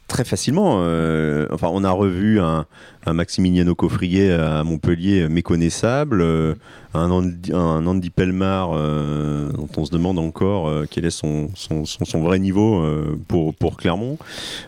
[0.08, 0.82] très facilement.
[0.84, 2.66] euh, enfin, on a revu un,
[3.06, 6.56] un Maximiliano Coffrier à Montpellier méconnaissable, euh,
[6.94, 11.50] un, Andy, un Andy Pelmar euh, dont on se demande encore euh, quel est son,
[11.56, 14.18] son, son, son vrai niveau euh, pour, pour Clermont.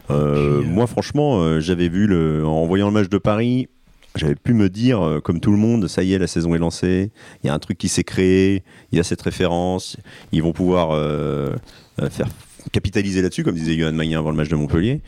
[0.10, 3.68] Euh, puis, euh, Moi, franchement, euh, j'avais vu, le, en voyant le match de Paris,
[4.16, 6.60] j'avais pu me dire, euh, comme tout le monde, ça y est, la saison est
[6.60, 7.12] lancée,
[7.44, 9.98] il y a un truc qui s'est créé, il y a cette référence,
[10.32, 11.54] ils vont pouvoir euh,
[12.02, 12.28] euh, faire
[12.72, 15.02] capitaliser là-dessus, comme disait Johan Magnin avant le match de Montpellier.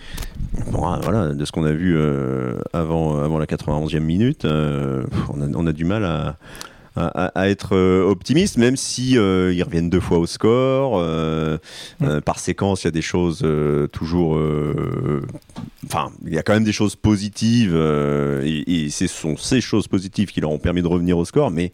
[0.72, 5.06] Bon, ah, voilà, de ce qu'on a vu euh, avant, avant la 91e minute, euh,
[5.30, 6.38] on, a, on a du mal à,
[6.98, 10.98] à, à être euh, optimiste, même si euh, ils reviennent deux fois au score.
[11.00, 11.58] euh,
[12.26, 13.46] par séquence, il y a des choses
[13.92, 14.40] toujours.
[15.86, 19.88] Enfin, il y a quand même des choses positives, et, et ce sont ces choses
[19.88, 21.72] positives qui leur ont permis de revenir au score, mais.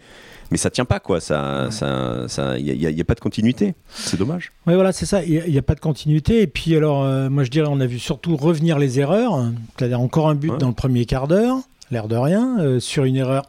[0.52, 1.20] Mais ça tient pas, quoi.
[1.20, 3.74] Ça, ça, ça, il n'y a, il y a pas de continuité.
[3.90, 4.52] C'est dommage.
[4.68, 5.24] Oui, voilà, c'est ça.
[5.24, 6.42] Il n'y a, pas de continuité.
[6.44, 9.46] Et puis, alors, euh, moi, je dirais, on a vu surtout revenir les erreurs.
[9.78, 10.58] C'est-à-dire encore un but Ouais.
[10.60, 11.58] dans le premier quart d'heure,
[11.90, 13.44] l'air de rien, euh, sur une erreur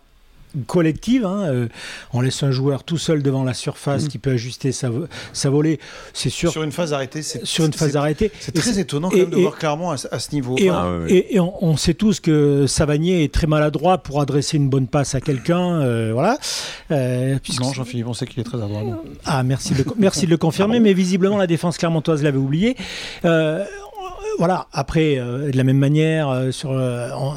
[0.67, 1.25] collective.
[1.27, 1.69] hein, euh,
[2.13, 4.09] on laisse un joueur tout seul devant la surface Mm.
[4.09, 4.91] qui peut ajuster sa,
[5.33, 5.79] sa volée.
[6.13, 6.51] C'est sûr.
[6.51, 8.31] Sur une phase arrêtée, c'est Sur une phase c'est- arrêtée.
[8.41, 10.33] C'est très c'est- étonnant quand et- même de et- voir clairement à, ce- à ce
[10.35, 10.57] niveau.
[10.59, 14.57] Et, on, Ah, et- on- on sait tous que Savanier est très maladroit pour adresser
[14.57, 15.81] une bonne passe à quelqu'un.
[15.81, 16.39] euh, voilà.
[16.91, 18.83] Euh, puisque- non, Jean-Philippe, on sait qu'il est très adroit.
[18.83, 18.99] non.
[19.25, 22.77] Ah, merci de, le- merci de le confirmer, mais visiblement la défense clermontoise l'avait oublié.
[24.39, 27.35] Voilà, après, euh, de la même manière, euh, sur, euh, en-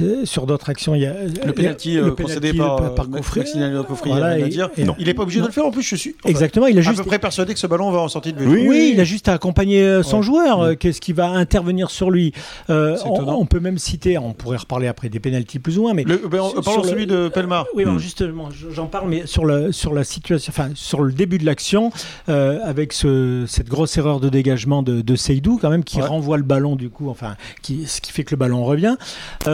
[0.00, 3.40] euh, sur d'autres actions, il y a Le penalty euh, concédé par, par Coffret.
[3.40, 4.68] Maximiliano Coffret, Voilà, il à
[5.04, 5.44] n'est pas obligé Non.
[5.44, 6.96] de le faire en plus, je suis enfin, Exactement, il a à juste.
[6.98, 8.46] peu près persuadé que ce ballon va en sortie de but.
[8.46, 10.22] Oui, Oui, il a juste à accompagner euh, son Ouais.
[10.22, 10.78] joueur.
[10.78, 12.32] Qu'est-ce qui va intervenir sur lui
[12.70, 16.04] Euh, on, peut même citer, on pourrait reparler après des pénalties plus ou moins, mais
[16.04, 17.66] Le, ben, Sur- parlons celui le- de Pelmar.
[17.74, 17.98] Oui, Hmm.
[17.98, 21.90] justement, j'en parle, mais sur, le, sur la situation, enfin, sur le début de l'action,
[22.28, 26.04] euh, avec ce, cette grosse erreur de dégagement de, de Seydou, quand même, qui Ouais.
[26.06, 28.96] renvoie renvoie le ballon du coup, enfin, qui, ce qui fait que le ballon revient.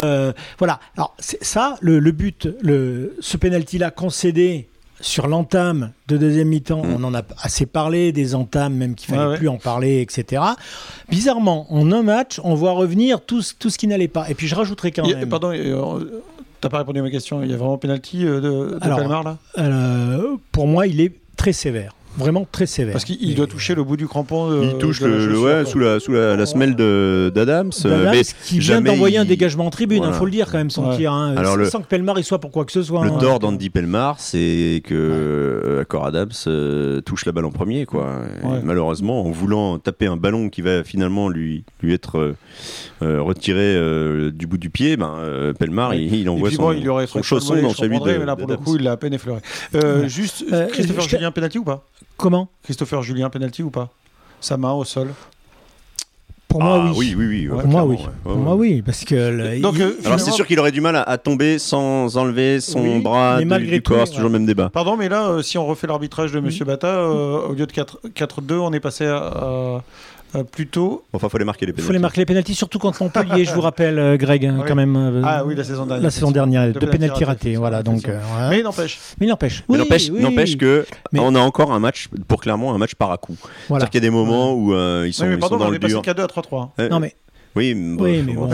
[0.05, 0.79] Euh, voilà.
[0.97, 4.69] Alors ça, le, le but, le, ce penalty-là concédé
[5.01, 6.95] sur l'entame de deuxième mi-temps, mm.
[6.99, 10.43] on en a assez parlé, des entames même qu'il fallait plus en parler, etc.
[11.09, 14.29] Bizarrement, en un match, on voit revenir tout, tout ce qui n'allait pas.
[14.31, 15.29] Et puis je rajouterai quand même.
[15.29, 16.23] pardon, euh,
[16.61, 17.43] t'as pas répondu à ma question.
[17.43, 18.89] Il y a vraiment penalty euh, de, de
[19.25, 19.39] là?
[19.59, 22.93] euh, Pour moi, il est très sévère vraiment très sévère.
[22.93, 24.63] Parce qu'il doit toucher le bout du crampon.
[24.63, 27.73] Il touche le, ouais, sous la, sous la, la semelle d'Adams.
[27.85, 30.97] Mais qui vient d'envoyer un dégagement en tribune, il faut le dire quand même, son
[30.97, 31.13] tir.
[31.13, 31.35] Hein.
[31.37, 33.05] Alors sans que Pelmar y soit pour quoi que ce soit.
[33.05, 33.19] Le hein.
[33.19, 37.87] tort d'Andy Pelmar, c'est que euh, Cor Adams euh, touche la balle en premier.
[37.87, 38.23] Quoi.
[38.63, 42.35] Malheureusement, en voulant taper un ballon qui va finalement lui, lui être
[43.03, 43.77] euh, retiré
[44.33, 47.99] du bout du pied, ben, Pelmar, il, envoie son, il aurait son chausson dans celui
[47.99, 48.05] de.
[48.05, 49.41] Mais là, pour le coup, il l'a à peine effleuré.
[50.07, 51.85] Juste, Christopher Julien, penalty ou pas?
[52.17, 53.91] Comment Christopher Julien, penalty ou pas?
[54.41, 55.09] Sa main au sol?
[56.49, 57.15] Pour moi, ah, oui.
[57.15, 57.61] Oui, oui, oui.
[57.61, 57.97] pour moi, oui.
[58.23, 58.81] Pour moi, oui.
[58.81, 59.61] Parce que.
[59.61, 63.43] Donc, euh, Alors, c'est sûr qu'il aurait du mal à, tomber sans enlever son bras
[63.43, 64.07] du, corps.
[64.07, 64.71] C'est toujours le même débat.
[64.71, 66.49] Pardon, mais là, euh, si on refait l'arbitrage de M.
[66.65, 69.83] Bata, euh, au lieu de 4-2, on est passé à,
[70.35, 71.05] euh, plutôt.
[71.13, 71.87] Enfin, faut les marquer les pénalties.
[71.87, 74.75] faut les marquer les pénalties, surtout quand Montpellier, je vous rappelle, euh, Greg, hein, quand
[74.75, 74.97] même.
[74.97, 76.05] Euh, ah oui, la saison dernière.
[76.05, 77.83] La saison dernière, de pénalty raté, voilà.
[77.83, 78.09] Donc,
[78.51, 78.99] Mais il n'empêche.
[79.21, 79.63] Mais il n'empêche.
[79.69, 79.79] Oui,
[80.21, 83.37] n'empêche que on a encore un match, pour clairement un match par à coup.
[83.69, 83.85] Voilà.
[83.85, 84.73] C'est-à-dire qu'il y a des moments où
[85.05, 86.03] ils sont, mais pardon, ils sont dans on le dur.
[86.03, 86.91] passé 4-2 à 3-3.
[86.91, 87.15] Non mais
[87.57, 88.49] oui, oui mais bon.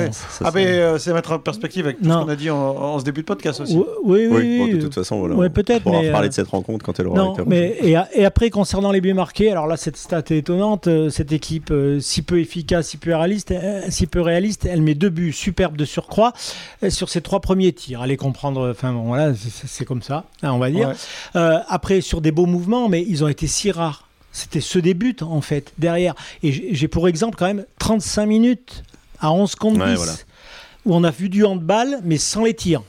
[0.45, 3.05] ah, mais euh, c'est mettre en perspective avec tout ce qu'on a dit en, ce
[3.05, 3.77] début de podcast aussi.
[3.77, 4.75] Oui, oui, oui.
[4.75, 5.35] de toute façon, voilà.
[5.35, 5.87] Ouais, peut-être.
[5.87, 8.51] On va parler de cette rencontre quand elle aura non, été mais et, et, après,
[8.51, 10.87] concernant les buts marqués, alors là, cette stat est étonnante.
[10.87, 13.53] Euh, cette équipe, euh, si peu efficace, si peu réaliste,
[13.89, 16.33] si peu réaliste, elle met deux buts superbes de surcroît
[16.89, 18.03] sur ses trois premiers tirs.
[18.03, 20.93] Allez comprendre, enfin, bon, voilà, c'est comme ça, hein, on va dire.
[21.35, 24.09] après, sur des beaux mouvements, mais ils ont été si rares.
[24.33, 26.15] C'était ce début, en fait, derrière.
[26.43, 28.83] Et j'ai pour exemple quand même 35 minutes
[29.21, 30.27] à 11 contre 10,
[30.87, 32.83] où on a vu du handball, mais sans les tirs.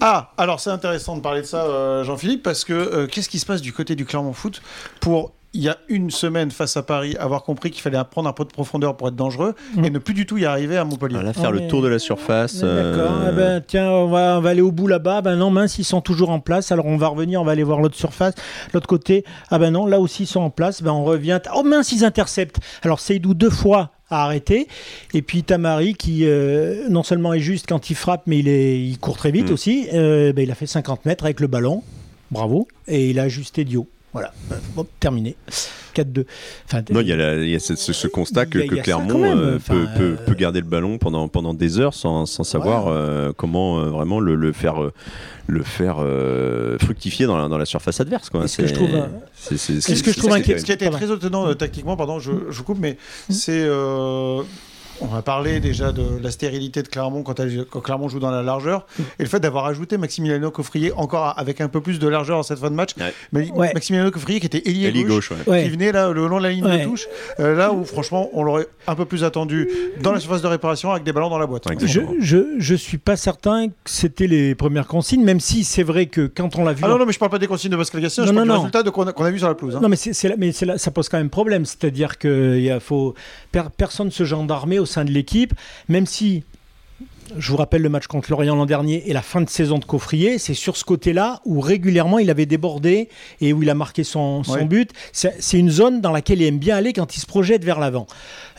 [0.00, 3.38] Ah, alors c'est intéressant de parler de ça, euh, Jean-Philippe, parce que euh, qu'est-ce qui
[3.38, 4.60] se passe du côté du Clermont Foot
[5.00, 8.32] pour il y a une semaine face à Paris, avoir compris qu'il fallait prendre un
[8.32, 9.84] peu de profondeur pour être dangereux mm.
[9.84, 11.14] et ne plus du tout y arriver à Montpellier.
[11.14, 12.56] Voilà, faire le tour de la surface.
[12.56, 13.22] D'accord.
[13.22, 15.22] Euh, eh ben, tiens, on va, on va, aller au bout là-bas.
[15.22, 16.70] Ben non, mince, ils sont toujours en place.
[16.70, 18.34] Alors on va revenir, on va aller voir l'autre surface,
[18.74, 19.24] l'autre côté.
[19.50, 20.82] Ah ben non, là aussi ils sont en place.
[20.82, 21.40] Ben on revient.
[21.54, 22.58] Oh mince, ils interceptent.
[22.82, 24.68] Alors Seydou deux fois à arrêter.
[25.14, 28.80] Et puis Tamari qui euh, non seulement est juste quand il frappe, mais il, est,
[28.80, 29.52] il court très vite mm.
[29.52, 29.88] aussi.
[29.94, 31.82] Euh, ben, il a fait 50 mètres avec le ballon.
[32.30, 32.68] Bravo.
[32.86, 33.88] Et il a ajusté Dio.
[34.12, 34.32] Voilà,
[35.00, 35.36] terminé.
[35.94, 36.24] 4-2.
[36.64, 39.86] Enfin, non, il y a, y a ce, ce, constat que, que Clermont euh, peut,
[39.96, 44.34] peut, peut, garder le ballon pendant, pendant des heures sans, sans savoir comment vraiment le,
[44.34, 44.90] le faire
[45.48, 48.28] le faire euh, fructifier dans la, dans la, surface adverse.
[48.28, 48.46] Quoi.
[48.46, 48.90] Ce que je trouve,
[49.34, 52.32] c'est, ce que je trouve Ce qui a été très étonnant euh, tactiquement, pardon, je,
[52.50, 53.32] je coupe, mais mmh.
[53.32, 54.42] c'est euh,
[55.00, 57.34] on a parlé déjà de la stérilité de Clermont quand,
[57.82, 58.86] Clermont joue dans la largeur
[59.18, 62.42] et le fait d'avoir ajouté Maximiliano Coffrier encore avec un peu plus de largeur en
[62.42, 62.94] cette fin de match.
[63.32, 66.64] Mais Maximiliano Coffrier qui était ailier gauche, qui venait là le long de la ligne
[66.64, 67.06] de touche,
[67.40, 69.68] euh, là où franchement on l'aurait un peu plus attendu
[70.02, 71.64] dans la surface de réparation avec des ballons dans la boîte.
[72.20, 76.26] Je, je, suis pas certain que c'était les premières consignes, même si c'est vrai que
[76.26, 76.82] quand on l'a vu.
[76.84, 78.50] Ah non, non, mais je parle pas des consignes de Pascal Gastien, je parle du
[78.50, 79.76] résultat qu'on a, vu sur la pelouse.
[79.76, 79.80] Hein.
[79.82, 83.14] Non, mais, c'est, mais ça pose quand même problème, c'est-à-dire que faut
[83.76, 85.54] personne se gendarmer au sein de l'équipe,
[85.88, 86.42] même si
[87.36, 89.84] je vous rappelle le match contre Lorient l'an dernier et la fin de saison de
[89.84, 93.08] Coffrier, c'est sur ce côté-là où régulièrement il avait débordé
[93.40, 94.90] et où il a marqué son, but.
[95.12, 98.06] C'est une zone dans laquelle il aime bien aller quand il se projette vers l'avant.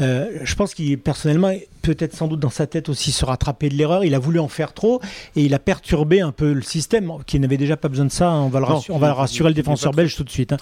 [0.02, 3.76] Euh, je pense qu'il personnellement peut-être sans doute dans sa tête aussi se rattraper de
[3.76, 4.04] l'erreur.
[4.04, 5.02] Il a voulu en faire trop
[5.36, 8.32] et il a perturbé un peu le système qui n'avait déjà pas besoin de ça.
[8.32, 10.54] On va, le rassurer, on va rassurer le défenseur belge tout de suite.
[10.54, 10.58] Hein.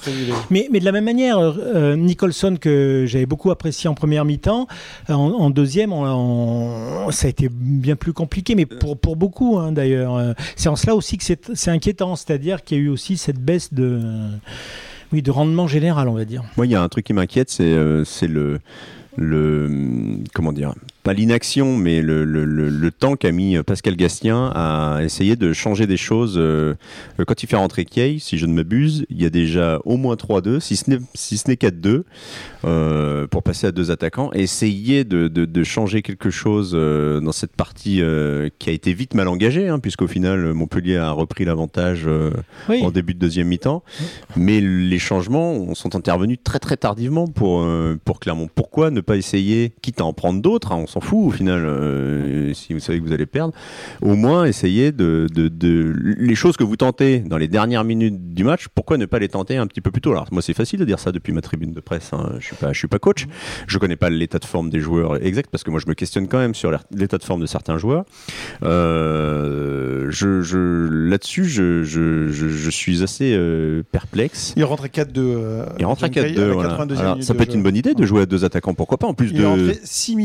[0.50, 4.68] Mais, mais, de la même manière, euh, Nicholson que j'avais beaucoup apprécié en première mi-temps,
[5.10, 5.92] en, deuxième,
[7.12, 10.36] ça a été bien plus compliqué, mais pour, pour beaucoup hein, d'ailleurs.
[10.56, 13.74] C'est en cela aussi que c'est inquiétant, c'est-à-dire qu'il y a eu aussi cette baisse
[13.74, 14.02] de,
[15.12, 16.44] oui, de rendement général, on va dire.
[16.58, 18.60] Moi, il y a un truc qui m'inquiète, c'est euh, le
[19.18, 20.74] le comment dire
[21.08, 25.88] pas l'inaction, mais le, le, le, temps qu'a mis Pascal Gastien à essayer de changer
[25.88, 26.34] des choses.
[26.36, 26.74] Euh,
[27.26, 30.16] quand il fait rentrer Kay, si je ne m'abuse, il y a déjà au moins
[30.16, 32.04] 3-2, si ce n'est si 4-2,
[32.66, 34.32] euh, pour passer à deux attaquants.
[34.34, 38.02] Et essayer de, de, de changer quelque chose euh, dans cette partie
[38.60, 42.06] qui a été vite mal engagée, hein, puisqu'au final, Montpellier a repris l'avantage
[42.68, 43.82] en début de deuxième mi-temps.
[44.36, 47.66] Mais les changements sont intervenus très très tardivement pour,
[48.04, 48.50] pour Clermont.
[48.54, 51.66] Pourquoi ne pas essayer, quitte à en prendre d'autres, hein, on s'en fout au final.
[51.66, 53.54] Euh, si vous savez que vous allez perdre,
[54.02, 58.44] au moins essayez de, de, les choses que vous tentez dans les dernières minutes du
[58.44, 58.68] match.
[58.74, 60.12] Pourquoi ne pas les tenter un petit peu plus tôt?
[60.12, 62.12] Alors moi, c'est facile de dire ça depuis ma tribune de presse.
[62.14, 62.34] Hein.
[62.40, 63.28] Je suis pas, je suis pas coach.
[63.68, 66.28] Je connais pas l'état de forme des joueurs exact parce que moi, je me questionne
[66.28, 68.06] quand même sur l'état de forme de certains joueurs.
[68.64, 70.58] Euh, je, je
[70.90, 74.54] là-dessus, je, je, je, suis assez euh, perplexe.
[74.58, 75.66] Il rentre à 4-2.
[75.80, 76.52] il rentre à 4-2.
[76.52, 77.18] Voilà.
[77.22, 78.74] ça peut être une bonne idée de jouer à deux attaquants.
[78.74, 79.44] Pourquoi pas en plus il de.
[79.44, 80.16] est rentré 6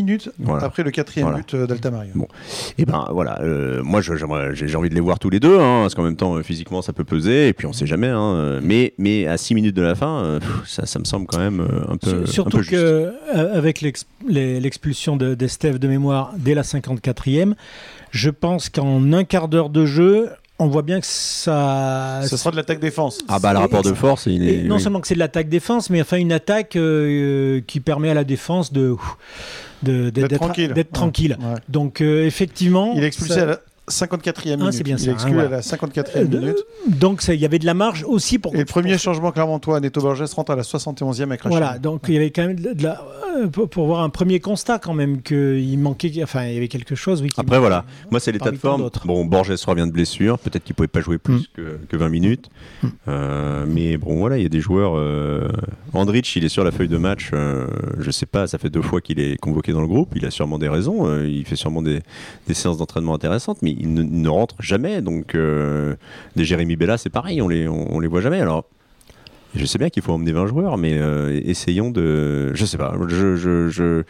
[0.63, 2.13] après le quatrième but euh, d'Altamaria.
[2.15, 2.25] Bon.
[2.25, 5.81] Et eh ben voilà, euh, moi j'ai envie de les voir tous les deux, hein,
[5.83, 8.09] parce qu'en même temps euh, physiquement ça peut peser, et puis on sait jamais.
[8.09, 11.67] Hein, mais, mais à 6 minutes de la fin, ça, ça, me semble quand même
[11.89, 12.27] un peu.
[12.27, 13.13] Surtout un que
[13.55, 17.55] avec l'expulsion d'Estève de, mémoire dès la 54e,
[18.11, 22.21] je pense qu'en un quart d'heure de jeu, on voit bien que ça.
[22.29, 23.19] Ce sera de l'attaque défense.
[23.29, 24.63] Ah bah le rapport de force, il est.
[24.63, 28.15] non seulement que c'est de l'attaque défense, mais enfin une attaque euh, qui permet à
[28.15, 28.97] la défense de
[29.83, 30.73] d'être tranquille.
[30.93, 31.39] tranquille.
[31.69, 32.93] Donc euh, effectivement.
[32.97, 33.61] Il est expulsé à la
[33.93, 34.73] 54e minute.
[34.73, 36.59] c'est bien il est exclu à la 54e euh, minute.
[36.87, 38.55] Donc il y avait de la marge aussi pour.
[38.55, 42.15] Et le premier changement clermontois, Neto Borges rentre à la 71e avec Voilà, donc il
[42.15, 43.01] y avait quand même de la,
[43.37, 46.95] euh, pour, voir un premier constat quand même qu'il manquait, enfin il y avait quelque
[46.95, 47.23] chose.
[47.23, 48.91] Oui, Après voilà, moi c'est l'état de forme.
[49.05, 51.87] Bon, Borges revient de blessure, peut-être qu'il pouvait pas jouer plus mm.
[51.89, 52.51] que, 20 minutes,
[52.83, 52.89] mm.
[53.09, 54.95] euh, mais bon voilà, il y a des joueurs.
[54.97, 55.49] Euh,
[55.93, 57.31] Andrich, il est sur la feuille de match.
[57.33, 57.67] Euh,
[57.99, 60.13] je sais pas, ça fait deux fois qu'il est convoqué dans le groupe.
[60.17, 61.23] Il a sûrement des raisons.
[61.25, 62.03] il fait sûrement des,
[62.53, 65.03] séances d'entraînement intéressantes, mais il ne, rentre jamais.
[65.03, 68.41] Donc des Jérémy Bella, c'est pareil, on les on les voit jamais.
[68.41, 68.65] Alors
[69.55, 72.55] je sais bien qu'il faut emmener 20 joueurs, mais euh, essayons de.
[72.55, 72.97] Je sais pas.
[73.09, 74.03] Je.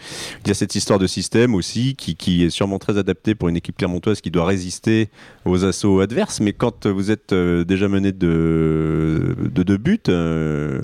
[0.44, 3.48] Il y a cette histoire de système aussi qui, qui, est sûrement très adaptée pour
[3.48, 5.08] une équipe clermontoise qui doit résister
[5.44, 6.40] aux assauts adverses.
[6.40, 10.80] Mais quand vous êtes euh, déjà mené de, de deux buts, euh,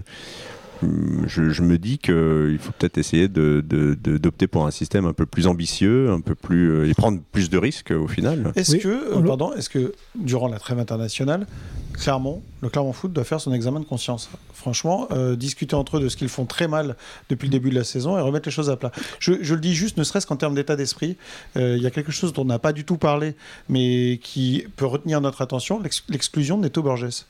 [1.27, 5.27] je, me dis qu'il faut peut-être essayer d'opter de, de, pour un système un peu
[5.27, 8.53] plus ambitieux, un peu plus et prendre plus de risques au final.
[8.57, 11.47] Est-ce que, pardon, est-ce que durant la trêve internationale,
[11.95, 14.31] Clermont, le Clermont Foot doit faire son examen de conscience?
[14.55, 16.97] Franchement, euh, discuter entre eux de ce qu'ils font très mal
[17.29, 18.93] depuis le début de la saison et remettre les choses à plat.
[19.19, 21.17] Je, le dis juste, ne serait-ce qu'en termes d'état d'esprit,
[21.57, 23.35] euh, il y a quelque chose dont on n'a pas du tout parlé,
[23.69, 27.25] mais qui peut retenir notre attention, l'exclusion de Neto Borges.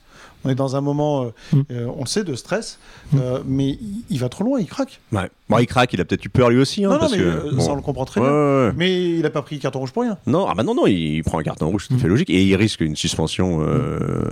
[0.44, 1.62] On est dans un moment, euh, mm.
[1.72, 2.78] euh, on le sait, de stress,
[3.12, 3.18] mm.
[3.20, 5.00] euh, mais il, va trop loin, il craque.
[5.12, 5.28] Ouais.
[5.48, 6.84] Bon, il craque, il a peut-être eu peur lui aussi.
[6.84, 8.72] Hein, non, parce non, mais ça on le comprend très bien.
[8.76, 10.18] Mais il n'a pas pris carton rouge pour rien.
[10.26, 12.10] Non, ah bah non, non, il prend un carton rouge, c'est tout fait mm.
[12.10, 13.60] logique, et il risque une suspension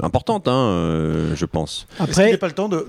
[0.03, 1.87] importante, hein, je pense.
[1.99, 2.87] Après, il n'y pas le temps de,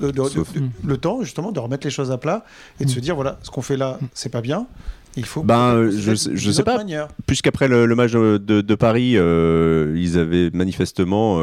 [0.84, 2.46] le temps justement de remettre les choses à plat
[2.80, 4.68] et de se dire voilà, ce qu'on fait là, c'est pas bien.
[5.16, 6.80] Il faut ben, je, je sais pas.
[7.26, 11.42] Puisqu'après le, le, match de, de, Paris, ils avaient manifestement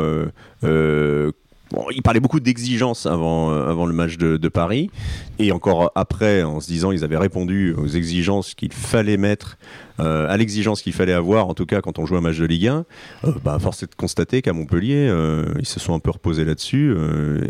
[1.95, 4.91] il parlait beaucoup d'exigences avant, euh, avant le match de, Paris,
[5.39, 9.59] et encore après, en se disant qu'ils avaient répondu aux exigences qu'il fallait mettre,
[10.01, 12.45] euh, à l'exigence qu'il fallait avoir, en tout cas quand on joue un match de
[12.45, 12.85] Ligue 1.
[13.25, 15.13] Euh, bah, force est de constater qu'à Montpellier,
[15.59, 16.95] ils se sont un peu reposés là-dessus,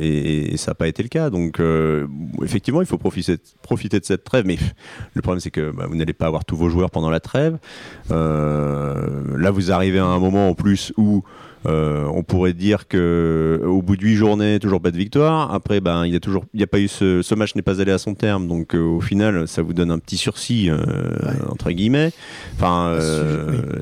[0.01, 1.31] et, ça n'a pas été le cas.
[1.31, 1.61] Donc,
[2.43, 4.57] effectivement, il faut profiter, profiter de cette trêve, mais
[5.15, 7.59] le problème c'est que bah, vous n'allez pas avoir tous vos joueurs pendant la trêve.
[8.09, 11.23] là, vous arrivez à un moment en plus où
[11.67, 15.53] euh, on pourrait dire que au bout de huit journées, toujours pas de victoire.
[15.53, 17.81] Après, ben, il y a toujours, il y a pas eu ce, match n'est pas
[17.81, 20.77] allé à son terme, donc euh, au final, ça vous donne un petit sursis euh,
[21.49, 22.13] entre guillemets.
[22.57, 22.99] Enfin,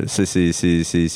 [0.07, 0.27] c'est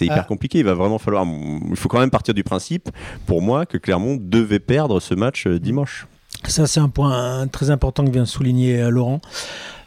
[0.01, 0.25] hyper ah.
[0.25, 0.59] compliqué.
[0.59, 1.25] Il va vraiment falloir,
[1.71, 2.91] il faut quand même partir du principe,
[3.27, 6.07] pour moi, que Clermont devait perdre ce match dimanche.
[6.45, 9.21] Ça, c'est un point très important que vient souligner Laurent.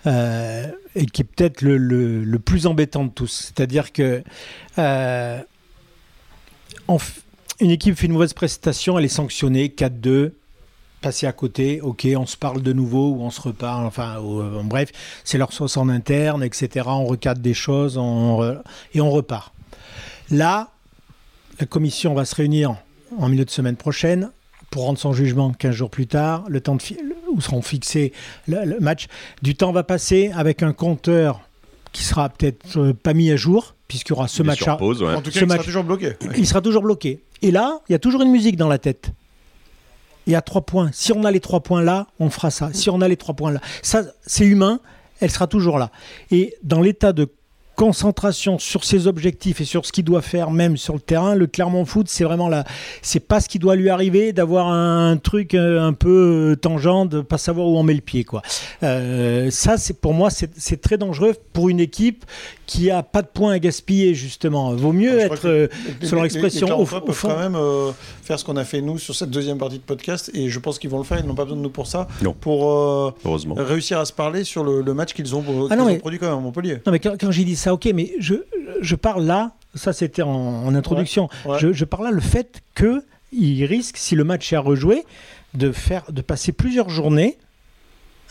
[0.06, 3.52] et qui est peut-être le, plus embêtant de tous.
[3.54, 4.24] C'est-à-dire que
[7.60, 10.32] une équipe fait une mauvaise prestation, elle est sanctionnée 4-2,
[11.02, 14.62] passer à côté, ok, on se parle de nouveau ou on se reparle, enfin, euh,
[14.64, 14.92] bref,
[15.24, 16.86] c'est leur sauce en interne, etc.
[16.88, 19.54] On recadre des choses et on repart.
[20.32, 20.70] Là,
[21.60, 22.76] la commission va se réunir
[23.18, 24.32] en milieu de semaine prochaine
[24.70, 26.82] pour rendre son jugement 15 jours plus tard, le temps de
[27.32, 28.14] où seront fixés
[28.48, 29.08] le match.
[29.42, 31.49] Du temps va passer avec un compteur
[31.92, 34.68] qui sera peut-être euh, pas mis à jour, puisqu'il y aura ce match.
[34.68, 34.96] En tout
[35.32, 36.14] cas, il sera toujours bloqué.
[36.38, 37.22] Il sera toujours bloqué.
[37.42, 39.12] Et là, il y a toujours une musique dans la tête.
[40.28, 40.92] Il y a trois points.
[40.94, 42.70] Si on a les trois points là, on fera ça.
[42.74, 44.80] Si on a les trois points là, ça, c'est humain.
[45.22, 45.92] Elle sera toujours là.
[46.32, 47.28] Et dans l'état de
[47.80, 51.48] concentration sur ses objectifs et sur ce qu'il doit faire même sur le terrain, le
[51.48, 52.66] Clermont Foot, c'est vraiment là,
[53.02, 57.22] c'est pas ce qui doit lui arriver d'avoir un, truc euh, un peu tangent, de
[57.22, 58.42] pas savoir où on met le pied, quoi.
[58.82, 62.26] ça, c'est pour moi, c'est très dangereux pour une équipe
[62.66, 64.76] qui a pas de points à gaspiller justement.
[64.76, 65.70] Vaut mieux être,
[66.04, 67.02] selon l'expression, au, fond.
[67.08, 67.58] quand même
[68.24, 70.80] faire ce qu'on a fait nous sur cette deuxième partie de podcast, et je pense
[70.80, 71.20] qu'ils vont le faire.
[71.20, 72.34] Ils n'ont pas besoin de nous pour ça, non.
[72.34, 73.14] pour
[73.58, 76.80] réussir à se parler sur le, match qu'ils ont, ah produit quand même à Montpellier.
[76.86, 78.36] Non, mais quand, j'ai dit ça, ok, mais je,
[78.82, 83.98] je parle là, ça c'était en, introduction, Je, je, parle là le fait qu'ils risquent,
[83.98, 85.04] si le match est à rejouer,
[85.54, 87.38] de, faire, de passer plusieurs journées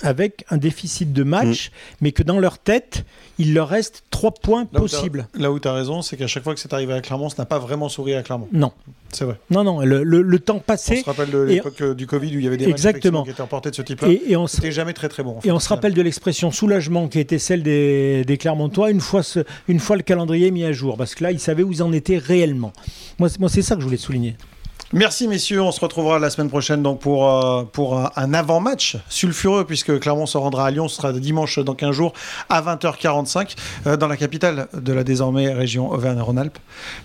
[0.02, 1.72] avec un déficit de match, mm.
[2.00, 3.04] mais que dans leur tête,
[3.38, 5.28] il leur reste trois points possibles.
[5.34, 7.36] là où tu as raison, c'est qu'à chaque fois que c'est arrivé à Clermont, ça
[7.38, 8.48] n'a pas vraiment souri à Clermont.
[8.52, 8.72] Non.
[9.10, 9.36] C'est vrai.
[9.50, 10.98] Non, non, le, le, temps passé.
[10.98, 13.24] On se rappelle de l'époque euh, du Covid où il y avait des Exactement.
[13.24, 14.08] qui étaient emportés de ce type-là.
[14.08, 15.38] Et, on C'était jamais très très bon.
[15.44, 19.22] et on se rappelle de l'expression soulagement qui était celle des, des Clermontois une fois,
[19.22, 20.98] ce, une fois le calendrier mis à jour.
[20.98, 22.72] Parce que là, ils savaient où ils en étaient réellement.
[23.18, 24.36] Moi, moi c'est ça que je voulais souligner.
[24.94, 29.64] Merci messieurs, on se retrouvera la semaine prochaine donc pour, euh, pour un, avant-match sulfureux
[29.66, 32.14] puisque Clermont se rendra à Lyon, ce sera dimanche dans 15 jours
[32.48, 33.54] à 20h45
[33.86, 36.58] euh, dans la capitale de la désormais région Auvergne-Rhône-Alpes.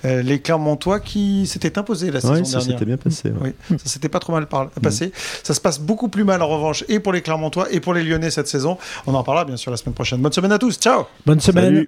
[0.06, 2.52] Euh, les Clermontois qui s'étaient imposés la saison dernière.
[2.52, 3.34] Ça s'était bien passé.
[3.42, 4.48] Oui, ça s'était pas trop mal
[4.82, 5.12] passé.
[5.44, 8.04] Ça se passe beaucoup plus mal en revanche et pour les Clermontois et pour les
[8.04, 8.78] Lyonnais cette saison.
[9.08, 10.22] On en parlera bien sûr la semaine prochaine.
[10.22, 11.88] Bonne semaine à tous, ciao Bonne semaine